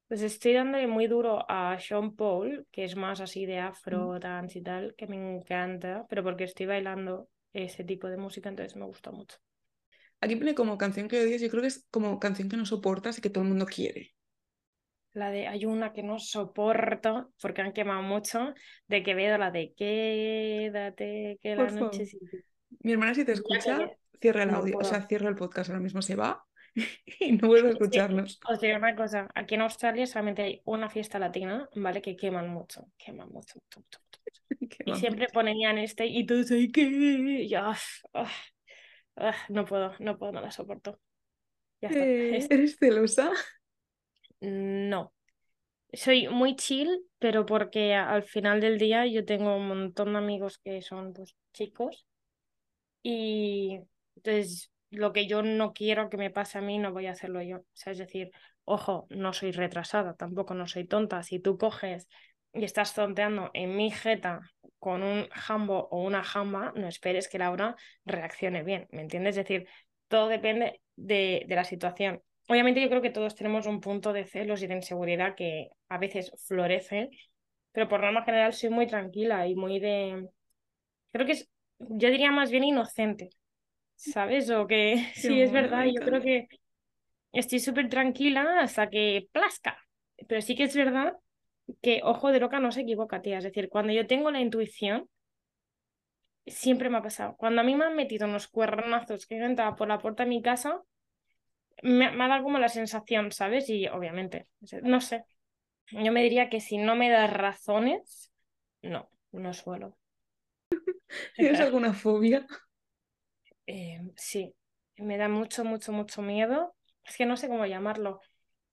Pues 0.08 0.22
estoy 0.22 0.54
dándole 0.54 0.86
muy 0.88 1.06
duro 1.06 1.44
a 1.48 1.78
Sean 1.78 2.16
Paul, 2.16 2.66
que 2.72 2.84
es 2.84 2.96
más 2.96 3.20
así 3.20 3.46
de 3.46 3.58
afro, 3.58 4.18
dance 4.18 4.58
y 4.58 4.62
tal, 4.62 4.94
que 4.96 5.06
me 5.06 5.16
encanta, 5.16 6.04
pero 6.08 6.24
porque 6.24 6.44
estoy 6.44 6.66
bailando 6.66 7.28
ese 7.52 7.84
tipo 7.84 8.08
de 8.08 8.16
música, 8.16 8.48
entonces 8.48 8.76
me 8.76 8.86
gusta 8.86 9.12
mucho. 9.12 9.38
Aquí 10.20 10.36
pone 10.36 10.54
como 10.54 10.78
canción 10.78 11.08
que 11.08 11.20
odias, 11.20 11.40
yo 11.40 11.48
creo 11.50 11.62
que 11.62 11.68
es 11.68 11.86
como 11.90 12.18
canción 12.20 12.48
que 12.48 12.56
no 12.56 12.66
soportas 12.66 13.18
y 13.18 13.20
que 13.22 13.30
todo 13.30 13.42
el 13.44 13.50
mundo 13.50 13.66
quiere. 13.66 14.14
La 15.12 15.30
de 15.30 15.48
hay 15.48 15.64
una 15.66 15.92
que 15.92 16.02
no 16.04 16.18
soporto 16.20 17.32
porque 17.40 17.62
han 17.62 17.72
quemado 17.72 18.02
mucho, 18.02 18.54
de 18.86 19.02
Quevedo, 19.02 19.38
la 19.38 19.50
de 19.50 19.74
quédate, 19.76 21.38
que 21.42 21.56
la 21.56 21.68
favor. 21.68 21.72
noche. 21.72 22.04
Mi 22.80 22.92
hermana 22.92 23.14
si 23.14 23.24
te 23.24 23.32
escucha, 23.32 23.78
que- 23.78 23.98
cierra 24.20 24.44
el 24.44 24.52
no 24.52 24.58
audio, 24.58 24.78
o 24.78 24.78
puedo. 24.78 24.84
sea, 24.84 25.06
cierra 25.08 25.28
el 25.28 25.34
podcast 25.36 25.70
ahora 25.70 25.80
mismo, 25.82 26.02
se 26.02 26.16
va 26.16 26.44
y 27.20 27.32
no 27.32 27.48
vuelve 27.48 27.68
a 27.68 27.72
escucharnos. 27.72 28.40
os 28.48 28.60
digo 28.60 28.76
una 28.76 28.94
cosa, 28.96 29.28
aquí 29.34 29.54
en 29.54 29.62
Australia 29.62 30.06
solamente 30.06 30.42
hay 30.42 30.62
una 30.64 30.88
fiesta 30.90 31.18
latina, 31.18 31.68
¿vale? 31.74 32.02
Que 32.02 32.16
queman 32.16 32.48
mucho, 32.48 32.86
queman 32.98 33.28
mucho, 33.30 33.58
mucho, 33.60 33.80
mucho, 33.80 34.00
mucho. 34.00 34.20
Qué 34.68 34.84
Y 34.86 34.94
siempre 34.94 35.28
ponían 35.32 35.78
este 35.78 36.06
y 36.06 36.26
todos 36.26 36.50
ahí 36.52 36.70
que 36.70 36.82
y 36.82 37.48
yo, 37.48 37.60
ah, 38.14 38.28
ah, 39.20 39.34
no 39.48 39.64
puedo, 39.64 39.92
no 40.00 40.18
puedo, 40.18 40.32
no 40.32 40.40
la 40.40 40.50
soporto. 40.50 41.00
Ya 41.80 41.90
está. 41.90 42.04
Eh, 42.04 42.36
Es- 42.38 42.50
¿Eres 42.50 42.76
celosa? 42.78 43.32
no. 44.40 45.12
Soy 45.92 46.28
muy 46.28 46.56
chill, 46.56 47.04
pero 47.18 47.46
porque 47.46 47.94
al 47.94 48.24
final 48.24 48.60
del 48.60 48.78
día 48.78 49.06
yo 49.06 49.24
tengo 49.24 49.56
un 49.56 49.68
montón 49.68 50.12
de 50.14 50.18
amigos 50.18 50.58
que 50.58 50.82
son 50.82 51.12
pues 51.14 51.36
chicos 51.54 52.06
y 53.02 53.80
entonces 54.16 54.72
lo 54.90 55.12
que 55.12 55.26
yo 55.26 55.42
no 55.42 55.72
quiero 55.72 56.10
que 56.10 56.16
me 56.16 56.30
pase 56.30 56.58
a 56.58 56.62
mí 56.62 56.78
no 56.78 56.92
voy 56.92 57.06
a 57.06 57.12
hacerlo 57.12 57.42
yo. 57.42 57.58
O 57.58 57.64
sea, 57.74 57.92
es 57.92 57.98
decir, 57.98 58.30
ojo, 58.64 59.06
no 59.10 59.32
soy 59.32 59.52
retrasada, 59.52 60.14
tampoco 60.14 60.54
no 60.54 60.66
soy 60.66 60.86
tonta. 60.86 61.22
Si 61.22 61.40
tú 61.40 61.58
coges 61.58 62.08
y 62.52 62.64
estás 62.64 62.94
tonteando 62.94 63.50
en 63.54 63.76
mi 63.76 63.90
jeta 63.90 64.40
con 64.80 65.02
un 65.02 65.28
jambo 65.28 65.88
o 65.90 66.02
una 66.02 66.24
jamba, 66.24 66.72
no 66.74 66.88
esperes 66.88 67.28
que 67.28 67.38
Laura 67.38 67.76
reaccione 68.04 68.64
bien, 68.64 68.88
¿me 68.90 69.02
entiendes? 69.02 69.36
Es 69.36 69.46
decir, 69.46 69.68
todo 70.08 70.28
depende 70.28 70.80
de, 70.96 71.44
de 71.46 71.54
la 71.54 71.64
situación. 71.64 72.22
Obviamente 72.48 72.80
yo 72.80 72.88
creo 72.88 73.02
que 73.02 73.10
todos 73.10 73.36
tenemos 73.36 73.66
un 73.66 73.80
punto 73.80 74.12
de 74.12 74.24
celos 74.24 74.62
y 74.62 74.66
de 74.66 74.74
inseguridad 74.74 75.36
que 75.36 75.68
a 75.88 75.98
veces 75.98 76.32
florece, 76.48 77.10
pero 77.72 77.88
por 77.88 78.00
norma 78.00 78.24
general 78.24 78.52
soy 78.52 78.70
muy 78.70 78.86
tranquila 78.86 79.46
y 79.46 79.54
muy 79.54 79.78
de... 79.78 80.28
Creo 81.12 81.26
que 81.26 81.32
es, 81.32 81.48
yo 81.78 82.10
diría 82.10 82.32
más 82.32 82.50
bien 82.50 82.64
inocente, 82.64 83.30
¿sabes? 83.94 84.50
O 84.50 84.66
que 84.66 85.06
Qué 85.14 85.20
sí, 85.20 85.40
es 85.40 85.52
verdad, 85.52 85.84
yo 85.84 86.02
creo 86.04 86.22
que 86.22 86.48
estoy 87.32 87.60
súper 87.60 87.88
tranquila 87.88 88.60
hasta 88.60 88.88
que 88.88 89.28
plasca. 89.32 89.78
Pero 90.28 90.40
sí 90.42 90.54
que 90.56 90.64
es 90.64 90.74
verdad 90.74 91.14
que 91.82 92.00
ojo 92.04 92.32
de 92.32 92.40
loca 92.40 92.60
no 92.60 92.72
se 92.72 92.82
equivoca, 92.82 93.22
tía. 93.22 93.38
Es 93.38 93.44
decir, 93.44 93.68
cuando 93.68 93.92
yo 93.92 94.06
tengo 94.06 94.30
la 94.30 94.40
intuición, 94.40 95.08
siempre 96.46 96.90
me 96.90 96.98
ha 96.98 97.02
pasado. 97.02 97.34
Cuando 97.38 97.60
a 97.62 97.64
mí 97.64 97.74
me 97.74 97.86
han 97.86 97.96
metido 97.96 98.26
unos 98.26 98.46
cuernazos 98.48 99.24
que 99.26 99.38
yo 99.38 99.44
entraba 99.46 99.74
por 99.76 99.88
la 99.88 99.98
puerta 99.98 100.24
de 100.24 100.28
mi 100.28 100.42
casa, 100.42 100.82
me, 101.82 102.10
me 102.10 102.24
ha 102.24 102.28
dado 102.28 102.42
como 102.44 102.58
la 102.58 102.68
sensación, 102.68 103.32
¿sabes? 103.32 103.68
Y 103.68 103.86
obviamente, 103.88 104.46
no 104.82 105.00
sé. 105.00 105.24
Yo 105.92 106.12
me 106.12 106.22
diría 106.22 106.50
que 106.50 106.60
si 106.60 106.78
no 106.78 106.96
me 106.96 107.10
das 107.10 107.32
razones, 107.32 108.32
no, 108.82 109.10
no 109.32 109.54
suelo. 109.54 109.96
¿Tienes 111.34 111.60
alguna 111.60 111.92
fobia? 111.92 112.46
Eh, 113.66 114.00
sí, 114.16 114.54
me 114.96 115.16
da 115.18 115.28
mucho, 115.28 115.64
mucho, 115.64 115.92
mucho 115.92 116.22
miedo. 116.22 116.74
Es 117.04 117.16
que 117.16 117.26
no 117.26 117.36
sé 117.36 117.48
cómo 117.48 117.66
llamarlo. 117.66 118.20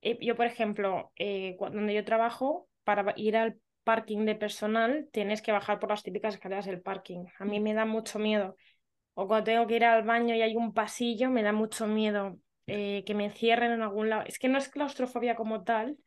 Eh, 0.02 0.18
yo, 0.22 0.36
por 0.36 0.46
ejemplo, 0.48 1.12
eh, 1.18 1.56
cu- 1.58 1.70
donde 1.72 1.94
yo 1.94 2.06
trabajo, 2.06 2.68
para 2.88 3.14
ir 3.18 3.36
al 3.36 3.60
parking 3.84 4.24
de 4.24 4.36
personal, 4.36 5.10
tienes 5.12 5.42
que 5.42 5.52
bajar 5.52 5.78
por 5.78 5.90
las 5.90 6.04
típicas 6.04 6.36
escaleras 6.36 6.66
del 6.66 6.80
parking. 6.80 7.26
A 7.38 7.44
mí 7.44 7.60
me 7.60 7.74
da 7.74 7.84
mucho 7.84 8.18
miedo. 8.18 8.56
O 9.14 9.28
cuando 9.28 9.44
tengo 9.44 9.68
que 9.68 9.76
ir 9.76 9.84
al 9.84 10.04
baño 10.04 10.34
y 10.34 10.42
hay 10.42 10.56
un 10.56 10.74
pasillo, 10.74 11.30
me 11.30 11.44
da 11.44 11.52
mucho 11.52 11.86
miedo 11.86 12.40
eh, 12.66 13.04
que 13.06 13.14
me 13.14 13.26
encierren 13.26 13.74
en 13.74 13.82
algún 13.82 14.10
lado. 14.10 14.24
Es 14.26 14.40
que 14.40 14.48
no 14.48 14.58
es 14.58 14.70
claustrofobia 14.70 15.36
como 15.36 15.66
tal, 15.66 15.98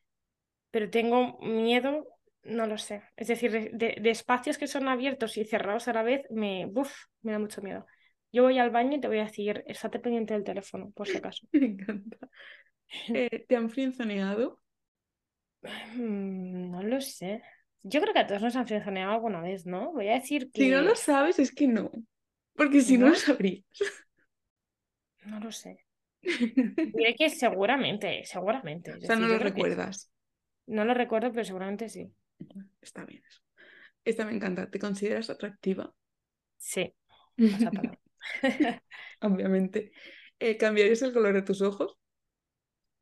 pero 0.71 0.89
tengo 0.89 1.39
miedo, 1.41 2.07
no 2.45 2.67
lo 2.67 2.79
sé. 2.79 3.03
Es 3.15 3.29
decir, 3.29 3.73
de, 3.75 4.01
espacios 4.11 4.57
que 4.57 4.67
son 4.67 4.89
abiertos 4.89 5.37
y 5.37 5.45
cerrados 5.45 5.87
a 5.87 5.93
la 5.93 6.03
vez, 6.03 6.23
me, 6.31 6.65
buf, 6.65 6.91
me 7.21 7.33
da 7.33 7.39
mucho 7.39 7.61
miedo. 7.61 7.85
Yo 8.33 8.45
voy 8.45 8.59
al 8.59 8.71
baño 8.71 8.97
y 8.97 9.01
te 9.03 9.09
voy 9.09 9.19
a 9.19 9.25
decir, 9.25 9.65
estate 9.67 9.99
pendiente 9.99 10.33
del 10.33 10.45
teléfono, 10.45 10.93
por 10.93 11.07
si 11.07 11.19
acaso. 11.19 11.47
Me 11.53 11.67
encanta. 11.67 12.17
Eh, 13.15 13.47
¿te 13.47 13.55
han 13.55 13.71
friendzoneado? 13.71 14.61
Mm, 15.63 16.71
No 16.71 16.83
lo 16.83 17.01
sé. 17.01 17.43
Yo 17.83 18.01
creo 18.01 18.13
que 18.13 18.21
a 18.21 18.27
todos 18.27 18.43
nos 18.43 18.57
han 18.57 18.67
frenzoneado 18.67 19.13
alguna 19.13 19.41
vez, 19.41 19.67
¿no? 19.67 19.93
Voy 19.93 20.09
a 20.09 20.15
decir 20.15 20.51
Si 20.55 20.69
no 20.69 20.83
lo 20.83 20.95
que 20.95 20.97
sabes, 20.97 21.39
es 21.39 21.53
que 21.55 21.67
no. 21.67 21.91
Porque 22.55 22.81
si 22.83 22.99
no 22.99 23.07
no, 23.07 23.11
lo 23.11 23.15
sabrías. 23.17 23.65
no 25.25 25.41
lo 25.41 25.51
sé. 25.53 25.87
Diré 26.95 27.15
que 27.19 27.31
seguramente, 27.31 28.25
seguramente. 28.25 28.93
O 28.93 29.01
sea, 29.01 29.17
no 29.17 29.29
decir, 29.29 29.29
lo 29.29 29.39
que 29.39 29.45
recuerdas. 29.45 30.11
no 30.67 30.85
lo 30.87 30.95
recuerdo, 30.95 31.33
pero 31.33 31.45
seguramente 31.45 31.89
sí. 31.91 32.13
Está 32.81 33.05
bien 33.05 33.23
eso. 33.27 33.41
Esta 34.05 34.25
me 34.27 34.33
encanta. 34.35 34.71
¿Te 34.71 34.79
consideras 34.79 35.31
atractiva? 35.31 35.95
Sí. 36.59 36.95
Obviamente. 39.21 39.93
Eh, 40.39 40.57
¿cambiarías 40.57 41.03
el 41.03 41.13
color 41.13 41.35
de 41.35 41.43
tus 41.43 41.63
ojos? 41.63 41.99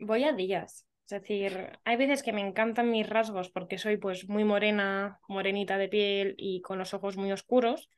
Voy 0.00 0.24
a 0.24 0.32
días. 0.32 0.84
Es 1.10 1.22
decir, 1.22 1.78
hay 1.84 1.96
veces 1.96 2.22
que 2.22 2.34
me 2.34 2.46
encantan 2.46 2.90
mis 2.90 3.08
rasgos 3.08 3.48
porque 3.48 3.78
soy 3.78 3.96
pues 3.96 4.28
muy 4.28 4.44
morena, 4.44 5.20
morenita 5.26 5.78
de 5.78 5.88
piel 5.88 6.34
y 6.36 6.60
con 6.60 6.76
los 6.78 6.92
ojos 6.92 7.16
muy 7.16 7.32
oscuros, 7.32 7.88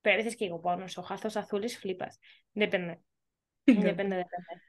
pero 0.00 0.12
hay 0.12 0.18
veces 0.22 0.36
que 0.36 0.44
digo, 0.44 0.60
wow, 0.60 0.76
unos 0.76 0.96
ojazos 0.96 1.36
azules 1.36 1.76
flipas. 1.76 2.20
Depende. 2.54 3.00
Depende, 3.66 4.16
depende. 4.16 4.62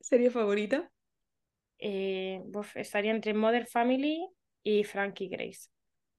¿Serie 0.00 0.30
favorita? 0.30 0.90
Eh, 1.78 2.42
estaría 2.74 3.10
entre 3.10 3.34
Mother 3.34 3.66
Family 3.66 4.26
y 4.62 4.84
Frankie 4.84 5.28
Grace, 5.28 5.68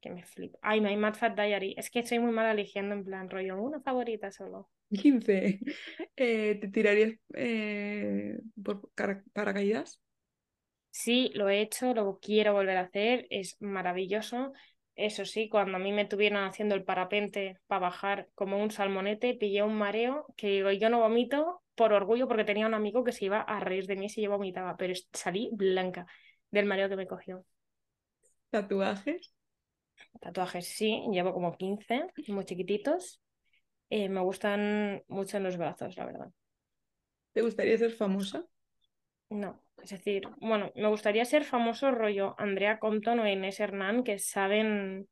que 0.01 0.12
me 0.12 0.24
flipa. 0.24 0.60
Ay, 0.62 0.81
My 0.81 0.96
Mad 0.98 1.15
Fat 1.15 1.36
Diary. 1.36 1.74
Es 1.79 1.89
que 1.89 2.05
soy 2.05 2.20
muy 2.20 2.31
mala 2.31 2.51
eligiendo 2.51 2.93
en 2.93 3.03
plan 3.03 3.27
rollo, 3.27 3.60
una 3.60 3.81
favorita 3.81 4.31
solo. 4.31 4.70
15. 4.91 5.60
Eh, 6.15 6.60
¿Te 6.62 6.67
tirarías 6.67 7.13
eh, 7.34 8.38
por 8.63 8.91
paracaídas? 9.34 10.00
Sí, 10.91 11.31
lo 11.36 11.50
he 11.50 11.62
hecho, 11.62 11.93
lo 11.93 12.19
quiero 12.19 12.53
volver 12.53 12.77
a 12.77 12.81
hacer, 12.81 13.27
es 13.29 13.57
maravilloso. 13.62 14.53
Eso 14.95 15.25
sí, 15.25 15.50
cuando 15.50 15.77
a 15.77 15.79
mí 15.79 15.91
me 15.93 16.05
tuvieron 16.05 16.43
haciendo 16.43 16.75
el 16.75 16.83
parapente 16.83 17.57
para 17.67 17.79
bajar 17.81 18.29
como 18.36 18.62
un 18.62 18.71
salmonete, 18.71 19.33
pillé 19.36 19.63
un 19.63 19.75
mareo 19.77 20.27
que 20.38 20.48
digo, 20.48 20.71
yo 20.71 20.89
no 20.89 21.00
vomito 21.00 21.63
por 21.75 21.93
orgullo 21.93 22.27
porque 22.27 22.43
tenía 22.43 22.67
un 22.67 22.74
amigo 22.74 23.03
que 23.03 23.13
se 23.13 23.25
iba 23.25 23.41
a 23.41 23.60
reír 23.62 23.88
de 23.88 23.95
mí 23.95 24.10
si 24.10 24.21
yo 24.21 24.29
vomitaba, 24.31 24.75
pero 24.77 24.93
salí 25.13 25.50
blanca 25.53 26.05
del 26.51 26.65
mareo 26.65 26.89
que 26.89 26.98
me 26.98 27.07
cogió. 27.07 27.45
¿Tatuajes? 28.50 29.33
Tatuajes, 30.21 30.67
sí, 30.67 31.03
llevo 31.12 31.33
como 31.33 31.57
15, 31.57 32.05
muy 32.27 32.45
chiquititos. 32.45 33.21
Eh, 33.89 34.10
me 34.10 34.21
gustan 34.21 35.03
mucho 35.07 35.38
en 35.38 35.43
los 35.43 35.57
brazos, 35.57 35.98
la 35.98 36.05
verdad. 36.05 36.31
¿Te 37.33 37.41
gustaría 37.41 37.77
ser 37.77 37.91
famosa? 37.91 38.45
No, 39.29 39.60
es 39.84 39.90
decir, 39.90 40.28
bueno, 40.38 40.72
me 40.76 40.88
gustaría 40.88 41.26
ser 41.26 41.44
famoso 41.44 41.92
rollo 41.92 42.36
Andrea 42.38 42.80
Compton 42.80 43.20
o 43.20 43.28
Inés 43.28 43.60
Hernán, 43.60 44.04
que 44.04 44.20
saben, 44.20 45.08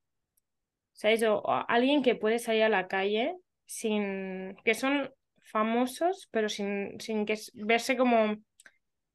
¿sabes? 0.94 1.24
O 1.24 1.44
alguien 1.68 2.04
que 2.04 2.16
puede 2.16 2.40
salir 2.40 2.64
a 2.64 2.70
la 2.70 2.88
calle 2.88 3.36
sin, 3.66 4.56
que 4.64 4.74
son 4.74 5.12
famosos, 5.42 6.28
pero 6.32 6.50
sin, 6.50 7.00
sin 7.00 7.26
que 7.26 7.38
verse 7.54 7.98
como 7.98 8.38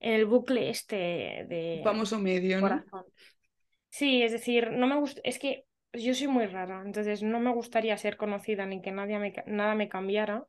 en 0.01 0.13
el 0.13 0.27
bucle 0.27 0.71
este 0.71 1.47
de... 1.49 1.81
Famoso 1.83 2.19
medio, 2.19 2.61
¿no? 2.61 2.85
Sí, 3.91 4.23
es 4.23 4.33
decir, 4.33 4.73
no 4.73 4.87
me 4.87 4.97
gusta, 4.97 5.21
es 5.25 5.39
que 5.39 5.65
yo 5.93 6.15
soy 6.15 6.27
muy 6.27 6.47
rara, 6.47 6.83
entonces 6.85 7.23
no 7.23 7.39
me 7.39 7.53
gustaría 7.53 7.97
ser 7.97 8.17
conocida 8.17 8.67
ni 8.67 8.83
que 8.83 8.91
nadie 8.91 9.19
me, 9.19 9.33
nada 9.47 9.75
me 9.77 9.89
cambiara 9.89 10.45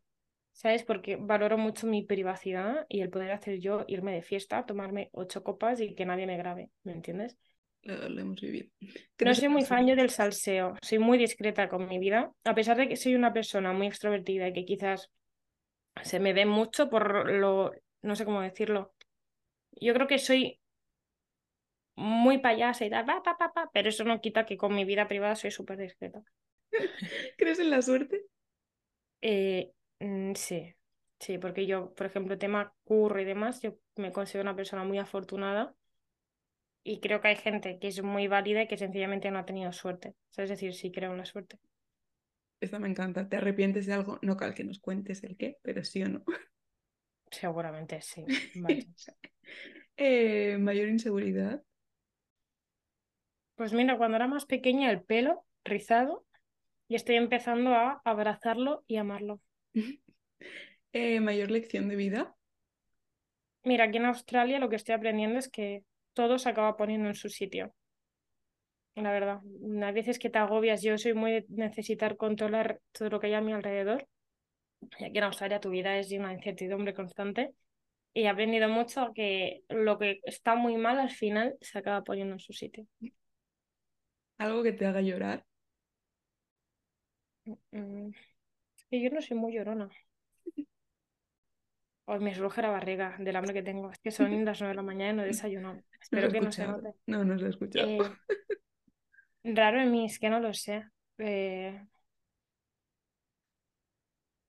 ¿sabes? 0.55 0.83
Porque 0.83 1.17
valoro 1.17 1.57
mucho 1.57 1.85
mi 1.85 2.01
privacidad 2.01 2.85
y 2.87 3.01
el 3.01 3.09
poder 3.09 3.31
hacer 3.31 3.59
yo 3.59 3.83
irme 3.87 4.13
de 4.13 4.21
fiesta, 4.21 4.65
tomarme 4.65 5.09
ocho 5.11 5.43
copas 5.43 5.81
y 5.81 5.93
que 5.95 6.05
nadie 6.05 6.25
me 6.25 6.37
grabe, 6.37 6.69
¿me 6.83 6.93
entiendes? 6.93 7.37
Lo, 7.83 8.19
hemos 8.19 8.41
vivido. 8.41 8.69
No 9.19 9.35
soy 9.35 9.49
muy 9.49 9.63
fan 9.63 9.85
yo 9.85 9.95
del 9.95 10.09
salseo, 10.09 10.75
soy 10.81 10.97
muy 10.97 11.17
discreta 11.17 11.67
con 11.67 11.87
mi 11.87 11.99
vida, 11.99 12.31
a 12.45 12.55
pesar 12.55 12.77
de 12.77 12.87
que 12.87 12.95
soy 12.95 13.15
una 13.15 13.33
persona 13.33 13.73
muy 13.73 13.87
extrovertida 13.87 14.47
y 14.47 14.53
que 14.53 14.65
quizás 14.65 15.11
se 16.01 16.19
me 16.19 16.33
ve 16.33 16.45
mucho 16.45 16.89
por 16.89 17.29
lo, 17.29 17.73
no 18.01 18.15
sé 18.15 18.23
cómo 18.23 18.41
decirlo. 18.41 18.93
Yo 19.73 19.93
creo 19.93 20.07
que 20.07 20.17
soy 20.17 20.59
muy 21.95 22.37
payasa 22.37 22.85
y 22.85 22.89
tal, 22.89 23.05
pa, 23.05 23.21
pa, 23.21 23.37
pa, 23.37 23.69
pero 23.73 23.89
eso 23.89 24.05
no 24.05 24.21
quita 24.21 24.45
que 24.45 24.57
con 24.57 24.73
mi 24.73 24.85
vida 24.85 25.07
privada 25.07 25.35
soy 25.35 25.51
súper 25.51 25.77
discreta. 25.77 26.23
¿Crees 27.37 27.59
en 27.59 27.69
la 27.69 27.81
suerte? 27.81 28.25
Eh, 29.21 29.74
Mm, 29.99 30.33
sí, 30.35 30.75
sí, 31.19 31.37
porque 31.37 31.65
yo, 31.67 31.93
por 31.95 32.05
ejemplo, 32.07 32.37
tema 32.37 32.73
curro 32.85 33.19
y 33.21 33.25
demás, 33.25 33.61
yo 33.61 33.77
me 33.97 34.11
considero 34.11 34.43
una 34.43 34.55
persona 34.55 34.83
muy 34.83 34.99
afortunada 34.99 35.75
y 36.85 37.01
creo 37.01 37.19
que 37.19 37.27
hay 37.29 37.35
gente 37.35 37.79
que 37.79 37.89
es 37.89 38.01
muy 38.01 38.27
válida 38.29 38.61
y 38.63 38.67
que 38.69 38.77
sencillamente 38.77 39.29
no 39.29 39.39
ha 39.39 39.45
tenido 39.45 39.73
suerte. 39.73 40.15
es 40.37 40.49
decir, 40.49 40.73
sí 40.73 40.89
creo 40.91 41.11
en 41.11 41.17
la 41.17 41.25
suerte. 41.25 41.57
Eso 42.59 42.79
me 42.79 42.89
encanta. 42.89 43.29
¿Te 43.29 43.37
arrepientes 43.37 43.85
de 43.85 43.93
algo? 43.93 44.19
No 44.21 44.35
cal 44.37 44.53
que 44.53 44.63
nos 44.65 44.79
cuentes 44.79 45.23
el 45.23 45.37
qué, 45.37 45.57
pero 45.61 45.83
sí 45.85 46.03
o 46.03 46.09
no. 46.09 46.23
Seguramente 47.31 48.01
sí. 48.01 48.25
Eh, 49.97 50.57
¿Mayor 50.59 50.89
inseguridad? 50.89 51.63
Pues 53.55 53.73
mira, 53.73 53.97
cuando 53.97 54.15
era 54.17 54.27
más 54.27 54.45
pequeña 54.45 54.89
el 54.91 55.03
pelo 55.03 55.45
rizado 55.65 56.25
y 56.89 56.95
estoy 56.95 57.15
empezando 57.17 57.75
a 57.75 58.01
abrazarlo 58.05 58.83
y 58.87 58.97
amarlo. 58.97 59.41
Eh, 60.93 61.19
¿Mayor 61.19 61.51
lección 61.51 61.89
de 61.89 61.97
vida? 61.97 62.33
Mira, 63.65 63.83
aquí 63.83 63.97
en 63.97 64.05
Australia 64.05 64.59
lo 64.59 64.69
que 64.69 64.77
estoy 64.77 64.95
aprendiendo 64.95 65.37
es 65.39 65.49
que 65.49 65.83
todo 66.13 66.39
se 66.39 66.47
acaba 66.47 66.77
poniendo 66.77 67.09
en 67.09 67.15
su 67.15 67.27
sitio. 67.27 67.73
La 68.95 69.11
verdad, 69.11 69.41
hay 69.83 69.93
veces 69.93 70.19
que 70.19 70.29
te 70.29 70.37
agobias. 70.39 70.81
Yo 70.81 70.97
soy 70.97 71.13
muy 71.13 71.31
de 71.31 71.45
necesitar 71.49 72.15
controlar 72.15 72.79
todo 72.93 73.09
lo 73.09 73.19
que 73.19 73.27
hay 73.27 73.33
a 73.33 73.41
mi 73.41 73.51
alrededor. 73.51 74.07
Y 74.97 75.03
aquí 75.03 75.17
en 75.17 75.25
Australia 75.25 75.59
tu 75.59 75.69
vida 75.69 75.97
es 75.99 76.07
de 76.07 76.19
una 76.19 76.31
incertidumbre 76.31 76.93
constante. 76.93 77.53
Y 78.13 78.21
he 78.21 78.29
aprendido 78.29 78.69
mucho 78.69 79.11
que 79.13 79.63
lo 79.67 79.99
que 79.99 80.21
está 80.23 80.55
muy 80.55 80.77
mal 80.77 80.97
al 80.99 81.09
final 81.09 81.57
se 81.59 81.77
acaba 81.77 82.03
poniendo 82.05 82.35
en 82.35 82.39
su 82.39 82.53
sitio. 82.53 82.87
¿Algo 84.37 84.63
que 84.63 84.71
te 84.71 84.85
haga 84.85 85.01
llorar? 85.01 85.45
Mm, 87.45 87.55
mm 87.71 88.34
yo 88.91 89.09
no 89.09 89.21
soy 89.21 89.37
muy 89.37 89.53
llorona. 89.53 89.89
Hoy 92.07 92.19
me 92.19 92.35
surge 92.35 92.61
la 92.61 92.69
barriga 92.69 93.15
del 93.19 93.35
hambre 93.35 93.53
que 93.53 93.63
tengo. 93.63 93.91
Es 93.91 93.99
que 93.99 94.11
son 94.11 94.27
las 94.45 94.59
nueve 94.61 94.73
de 94.73 94.75
la 94.75 94.83
mañana 94.83 95.11
y 95.11 95.15
no 95.15 95.23
he 95.23 95.27
desayunado. 95.27 95.81
Espero 95.99 96.29
que 96.29 96.41
no 96.41 96.51
se 96.51 96.67
note. 96.67 96.93
No, 97.07 97.23
no 97.23 97.37
se 97.39 97.45
ha 97.45 97.49
escuchado. 97.49 97.87
Eh, 97.87 98.11
raro 99.43 99.81
en 99.81 99.91
mí, 99.91 100.05
es 100.05 100.19
que 100.19 100.29
no 100.29 100.39
lo 100.39 100.53
sé. 100.53 100.85
Eh, 101.17 101.81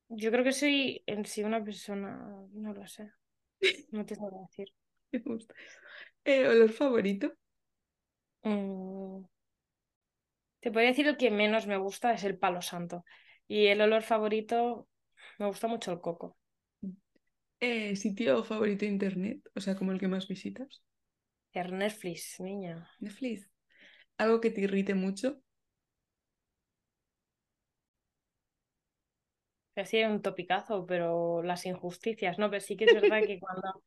yo 0.09 0.31
creo 0.31 0.43
que 0.43 0.51
soy 0.51 1.03
en 1.05 1.25
sí 1.25 1.43
una 1.43 1.63
persona, 1.63 2.47
no 2.53 2.73
lo 2.73 2.87
sé. 2.87 3.11
No 3.91 4.05
te 4.05 4.15
sé 4.15 4.21
decir. 4.41 4.67
Me 5.11 5.19
gusta. 5.19 5.55
Eh, 6.23 6.47
¿Olor 6.47 6.71
favorito? 6.71 7.33
Mm, 8.43 9.23
te 10.59 10.71
podría 10.71 10.89
decir 10.89 11.07
el 11.07 11.17
que 11.17 11.31
menos 11.31 11.65
me 11.65 11.77
gusta 11.77 12.11
es 12.13 12.23
el 12.23 12.37
palo 12.37 12.61
santo. 12.61 13.05
Y 13.47 13.67
el 13.67 13.81
olor 13.81 14.03
favorito, 14.03 14.87
me 15.39 15.47
gusta 15.47 15.67
mucho 15.67 15.91
el 15.91 16.01
coco. 16.01 16.37
Eh, 17.59 17.95
¿Sitio 17.95 18.43
favorito 18.43 18.85
de 18.85 18.91
internet? 18.91 19.41
O 19.55 19.61
sea, 19.61 19.75
como 19.75 19.91
el 19.91 19.99
que 19.99 20.07
más 20.07 20.27
visitas. 20.27 20.83
Netflix, 21.53 22.39
niña. 22.39 22.87
Netflix. 22.99 23.49
¿Algo 24.17 24.39
que 24.41 24.51
te 24.51 24.61
irrite 24.61 24.93
mucho? 24.93 25.41
Sí, 29.85 30.03
un 30.03 30.21
topicazo, 30.21 30.85
pero 30.87 31.43
las 31.43 31.65
injusticias, 31.65 32.39
¿no? 32.39 32.49
Pero 32.49 32.61
sí 32.61 32.75
que 32.75 32.85
es 32.85 32.93
verdad 32.93 33.21
que 33.25 33.39
cuando... 33.39 33.83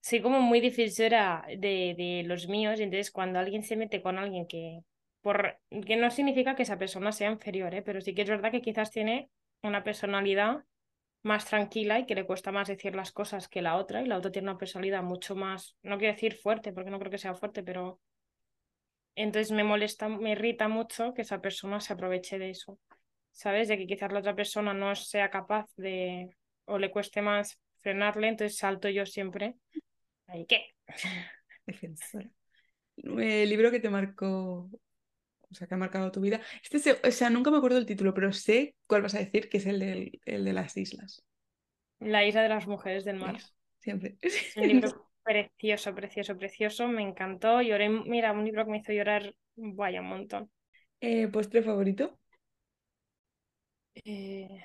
Soy 0.00 0.22
como 0.22 0.40
muy 0.40 0.60
defensora 0.60 1.44
de, 1.48 1.94
de 1.98 2.22
los 2.26 2.46
míos, 2.46 2.78
entonces 2.78 3.10
cuando 3.10 3.40
alguien 3.40 3.64
se 3.64 3.76
mete 3.76 4.02
con 4.02 4.18
alguien 4.18 4.46
que 4.46 4.80
que 5.86 5.96
no 5.96 6.10
significa 6.10 6.54
que 6.54 6.62
esa 6.62 6.78
persona 6.78 7.12
sea 7.12 7.30
inferior, 7.30 7.74
¿eh? 7.74 7.82
pero 7.82 8.00
sí 8.00 8.14
que 8.14 8.22
es 8.22 8.28
verdad 8.28 8.50
que 8.50 8.62
quizás 8.62 8.90
tiene 8.90 9.30
una 9.62 9.82
personalidad 9.82 10.64
más 11.22 11.44
tranquila 11.46 11.98
y 11.98 12.06
que 12.06 12.14
le 12.14 12.26
cuesta 12.26 12.52
más 12.52 12.68
decir 12.68 12.94
las 12.94 13.12
cosas 13.12 13.48
que 13.48 13.62
la 13.62 13.76
otra, 13.76 14.02
y 14.02 14.06
la 14.06 14.18
otra 14.18 14.30
tiene 14.30 14.48
una 14.48 14.58
personalidad 14.58 15.02
mucho 15.02 15.34
más, 15.34 15.76
no 15.82 15.98
quiero 15.98 16.14
decir 16.14 16.36
fuerte, 16.36 16.72
porque 16.72 16.90
no 16.90 16.98
creo 16.98 17.10
que 17.10 17.18
sea 17.18 17.34
fuerte, 17.34 17.62
pero 17.62 18.00
entonces 19.16 19.50
me 19.50 19.64
molesta, 19.64 20.08
me 20.08 20.32
irrita 20.32 20.68
mucho 20.68 21.14
que 21.14 21.22
esa 21.22 21.40
persona 21.40 21.80
se 21.80 21.94
aproveche 21.94 22.38
de 22.38 22.50
eso, 22.50 22.78
¿sabes? 23.32 23.66
De 23.68 23.78
que 23.78 23.86
quizás 23.86 24.12
la 24.12 24.20
otra 24.20 24.36
persona 24.36 24.74
no 24.74 24.94
sea 24.94 25.30
capaz 25.30 25.66
de, 25.76 26.30
o 26.66 26.78
le 26.78 26.90
cueste 26.90 27.22
más 27.22 27.58
frenarle, 27.78 28.28
entonces 28.28 28.58
salto 28.58 28.88
yo 28.88 29.06
siempre. 29.06 29.56
¿Ahí 30.26 30.46
qué? 30.46 30.74
El 32.96 33.48
libro 33.48 33.70
que 33.70 33.80
te 33.80 33.90
marcó 33.90 34.70
o 35.50 35.54
sea, 35.54 35.66
que 35.66 35.74
ha 35.74 35.78
marcado 35.78 36.10
tu 36.10 36.20
vida. 36.20 36.40
Este, 36.62 36.98
o 37.06 37.10
sea, 37.10 37.30
nunca 37.30 37.50
me 37.50 37.58
acuerdo 37.58 37.76
del 37.76 37.86
título, 37.86 38.14
pero 38.14 38.32
sé 38.32 38.74
cuál 38.86 39.02
vas 39.02 39.14
a 39.14 39.18
decir, 39.18 39.48
que 39.48 39.58
es 39.58 39.66
el, 39.66 39.80
del, 39.80 40.20
el 40.24 40.44
de 40.44 40.52
las 40.52 40.76
islas. 40.76 41.24
La 42.00 42.24
isla 42.24 42.42
de 42.42 42.48
las 42.48 42.66
mujeres 42.66 43.04
del 43.04 43.16
mar. 43.16 43.38
Siempre. 43.78 44.18
Un 44.56 44.68
libro 44.68 45.08
precioso, 45.22 45.94
precioso, 45.94 46.36
precioso. 46.36 46.88
Me 46.88 47.02
encantó. 47.02 47.62
Lloré. 47.62 47.88
Mira, 47.88 48.32
un 48.32 48.44
libro 48.44 48.64
que 48.64 48.70
me 48.70 48.78
hizo 48.78 48.92
llorar, 48.92 49.34
vaya, 49.56 50.00
un 50.00 50.08
montón. 50.08 50.50
Eh, 51.00 51.28
¿Postre 51.28 51.62
favorito? 51.62 52.18
Eh, 53.94 54.60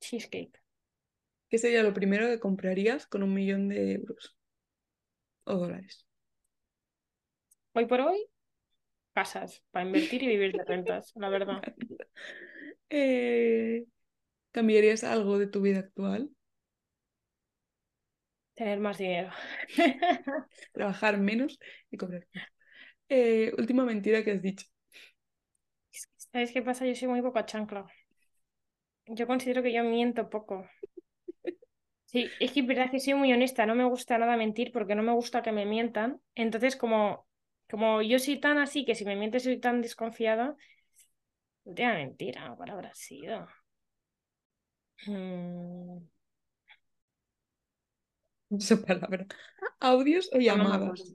cheesecake. 0.00 0.60
¿Qué 1.48 1.58
sería 1.58 1.82
lo 1.82 1.92
primero 1.92 2.26
que 2.26 2.38
comprarías 2.38 3.06
con 3.06 3.22
un 3.22 3.34
millón 3.34 3.68
de 3.68 3.94
euros? 3.94 4.36
O 5.44 5.54
dólares. 5.56 6.06
Hoy 7.72 7.86
por 7.86 8.00
hoy, 8.00 8.29
casas 9.12 9.62
para 9.70 9.86
invertir 9.86 10.22
y 10.22 10.28
vivir 10.28 10.52
de 10.52 10.64
rentas, 10.64 11.12
la 11.16 11.28
verdad. 11.28 11.62
Eh, 12.92 13.84
¿Cambiarías 14.50 15.04
algo 15.04 15.38
de 15.38 15.46
tu 15.46 15.60
vida 15.60 15.78
actual? 15.78 16.30
Tener 18.54 18.80
más 18.80 18.98
dinero. 18.98 19.30
Trabajar 20.72 21.18
menos 21.18 21.58
y 21.90 21.96
cobrar 21.96 22.26
más. 22.34 22.44
Eh, 23.08 23.52
última 23.58 23.84
mentira 23.84 24.22
que 24.24 24.32
has 24.32 24.42
dicho. 24.42 24.66
¿Sabes 26.32 26.52
qué 26.52 26.62
pasa? 26.62 26.86
Yo 26.86 26.94
soy 26.94 27.08
muy 27.08 27.22
poca 27.22 27.46
chancla. 27.46 27.86
Yo 29.06 29.26
considero 29.26 29.62
que 29.62 29.72
yo 29.72 29.82
miento 29.82 30.30
poco. 30.30 30.66
Sí, 32.04 32.36
es 32.40 32.52
que 32.52 32.60
es 32.60 32.66
verdad 32.66 32.90
que 32.90 32.98
soy 33.00 33.14
muy 33.14 33.32
honesta, 33.32 33.66
no 33.66 33.74
me 33.76 33.84
gusta 33.84 34.18
nada 34.18 34.36
mentir 34.36 34.72
porque 34.72 34.96
no 34.96 35.02
me 35.02 35.12
gusta 35.12 35.42
que 35.42 35.52
me 35.52 35.64
mientan. 35.64 36.20
Entonces, 36.34 36.76
como, 36.76 37.26
como 37.70 38.02
yo 38.02 38.18
soy 38.18 38.40
tan 38.40 38.58
así 38.58 38.84
que 38.84 38.94
si 38.94 39.04
me 39.04 39.16
mientes 39.16 39.44
soy 39.44 39.58
tan 39.60 39.82
desconfiada, 39.82 40.56
última 41.64 41.94
mentira, 41.94 42.52
¿cuál 42.56 42.70
habrá 42.70 42.94
sido? 42.94 43.46
Mm, 45.06 46.06
Esa 48.50 48.76
palabra. 48.82 49.26
¿Audios 49.80 50.30
o 50.32 50.38
llamadas? 50.38 51.14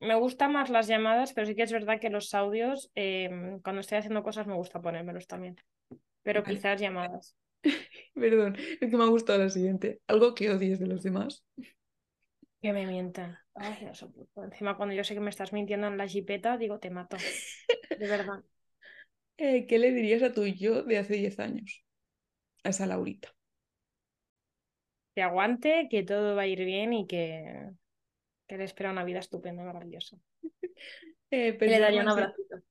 Me 0.00 0.14
gustan 0.14 0.52
más 0.52 0.70
las 0.70 0.86
llamadas, 0.86 1.32
pero 1.32 1.46
sí 1.46 1.54
que 1.56 1.62
es 1.62 1.72
verdad 1.72 1.98
que 2.00 2.10
los 2.10 2.34
audios, 2.34 2.90
eh, 2.94 3.58
cuando 3.64 3.80
estoy 3.80 3.98
haciendo 3.98 4.22
cosas, 4.22 4.46
me 4.46 4.54
gusta 4.54 4.80
ponérmelos 4.82 5.26
también. 5.26 5.56
Pero 6.22 6.42
Vale. 6.44 6.56
quizás 6.56 6.80
llamadas. 6.80 7.36
Perdón, 8.14 8.56
es 8.80 8.90
que 8.90 8.96
me 8.96 9.04
ha 9.04 9.08
gustado 9.08 9.38
la 9.40 9.50
siguiente. 9.50 10.00
Algo 10.06 10.34
que 10.34 10.50
odies 10.50 10.78
de 10.80 10.86
los 10.86 11.02
demás. 11.02 11.44
Que 12.64 12.72
me 12.72 12.86
mientan. 12.86 13.36
Ay, 13.54 13.76
no 13.84 13.94
soporto. 13.94 14.42
Encima, 14.42 14.74
cuando 14.74 14.94
yo 14.94 15.04
sé 15.04 15.12
que 15.12 15.20
me 15.20 15.28
estás 15.28 15.52
mintiendo 15.52 15.86
en 15.86 15.98
la 15.98 16.08
jipeta, 16.08 16.56
digo, 16.56 16.78
te 16.78 16.88
mato. 16.88 17.18
De 17.90 18.08
verdad. 18.08 18.42
Eh, 19.36 19.66
¿qué 19.66 19.80
le 19.80 19.90
dirías 19.90 20.22
a 20.22 20.32
tu 20.32 20.46
yo 20.46 20.84
de 20.84 20.96
hace 20.96 21.14
10 21.14 21.40
años? 21.40 21.84
A 22.62 22.68
esa 22.68 22.86
Laurita. 22.86 23.34
Que 25.12 25.22
aguante, 25.22 25.88
que 25.90 26.04
todo 26.04 26.36
va 26.36 26.42
a 26.42 26.46
ir 26.46 26.64
bien 26.64 26.92
y 26.92 27.08
que, 27.08 27.68
que 28.46 28.56
le 28.56 28.62
espera 28.62 28.92
una 28.92 29.02
vida 29.02 29.18
estupenda 29.18 29.62
y 29.62 29.66
maravillosa. 29.66 30.16
Eh, 31.32 31.58
le 31.60 31.80
daría 31.80 32.02
un 32.02 32.08
abracito. 32.10 32.62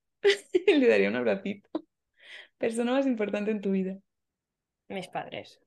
Le 0.68 0.88
daría 0.88 1.10
un 1.10 1.18
abracito. 1.18 1.70
Persona 2.58 2.94
más 2.94 3.06
importante 3.06 3.52
en 3.52 3.60
tu 3.60 3.72
vida. 3.72 3.98
Mis 4.88 5.10
padres. 5.10 5.60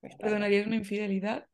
Mis 0.00 0.16
padres. 0.16 0.18
¿Perdonarías 0.18 0.66
una 0.66 0.74
infidelidad? 0.74 1.46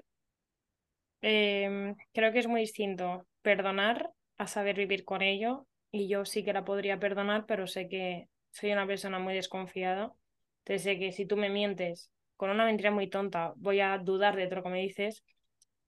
Em, 1.21 1.97
creo 2.13 2.33
que 2.33 2.39
es 2.39 2.47
muy 2.47 2.61
distinto 2.61 3.27
perdonar 3.43 4.11
a 4.37 4.47
saber 4.47 4.77
vivir 4.77 5.05
con 5.05 5.23
ello. 5.23 5.67
Y 5.91 6.09
yo 6.09 6.25
sí 6.25 6.45
que 6.45 6.53
la 6.53 6.65
podría 6.65 6.99
perdonar, 6.99 7.47
pero 7.47 7.67
sé 7.67 7.89
que 7.89 8.29
soy 8.51 8.73
una 8.73 8.87
persona 8.87 9.19
muy 9.19 9.35
desconfiada. 9.35 10.13
Entonces 10.61 10.83
sé 10.83 10.99
que 10.99 11.13
si 11.13 11.27
tú 11.27 11.37
me 11.37 11.49
mientes 11.49 12.11
con 12.37 12.51
una 12.51 12.65
mentira 12.67 12.91
muy 12.91 13.09
tonta, 13.09 13.53
voy 13.57 13.81
a 13.81 13.99
dudar 13.99 14.37
de 14.37 14.47
todo 14.47 14.57
lo 14.57 14.63
que 14.65 14.69
me 14.71 14.83
dices. 14.83 15.25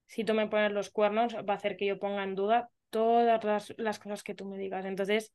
Si 0.06 0.24
tú 0.24 0.34
me 0.34 0.48
pones 0.48 0.72
los 0.72 0.90
cuernos, 0.90 1.34
va 1.36 1.54
a 1.54 1.56
hacer 1.56 1.76
que 1.76 1.86
yo 1.86 1.98
ponga 1.98 2.24
en 2.24 2.34
duda 2.34 2.70
todas 2.90 3.44
las, 3.44 3.74
las 3.76 3.98
cosas 3.98 4.22
que 4.22 4.34
tú 4.34 4.44
me 4.46 4.58
digas. 4.58 4.84
Entonces, 4.84 5.32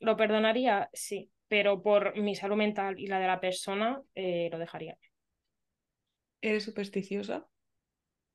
¿lo 0.00 0.16
perdonaría? 0.16 0.88
Sí, 0.92 1.30
pero 1.48 1.82
por 1.82 2.16
mi 2.16 2.34
salud 2.34 2.56
mental 2.56 2.98
y 2.98 3.06
la 3.08 3.18
de 3.20 3.26
la 3.26 3.40
persona, 3.40 4.00
eh, 4.14 4.48
lo 4.50 4.58
dejaría. 4.58 4.96
¿Eres 6.40 6.64
supersticiosa? 6.64 7.46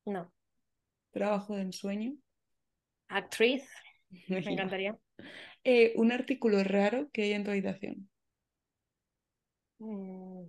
No. 0.06 0.32
¿Trabajo 1.14 1.54
de 1.54 1.62
ensueño? 1.62 2.16
Actriz, 3.06 3.62
me 4.28 4.38
encantaría. 4.40 4.98
Eh, 5.62 5.92
un 5.94 6.10
artículo 6.10 6.62
raro 6.64 7.08
que 7.12 7.22
hay 7.22 7.32
en 7.32 7.44
tu 7.44 7.52
habitación. 7.52 8.10
Mm. 9.78 10.48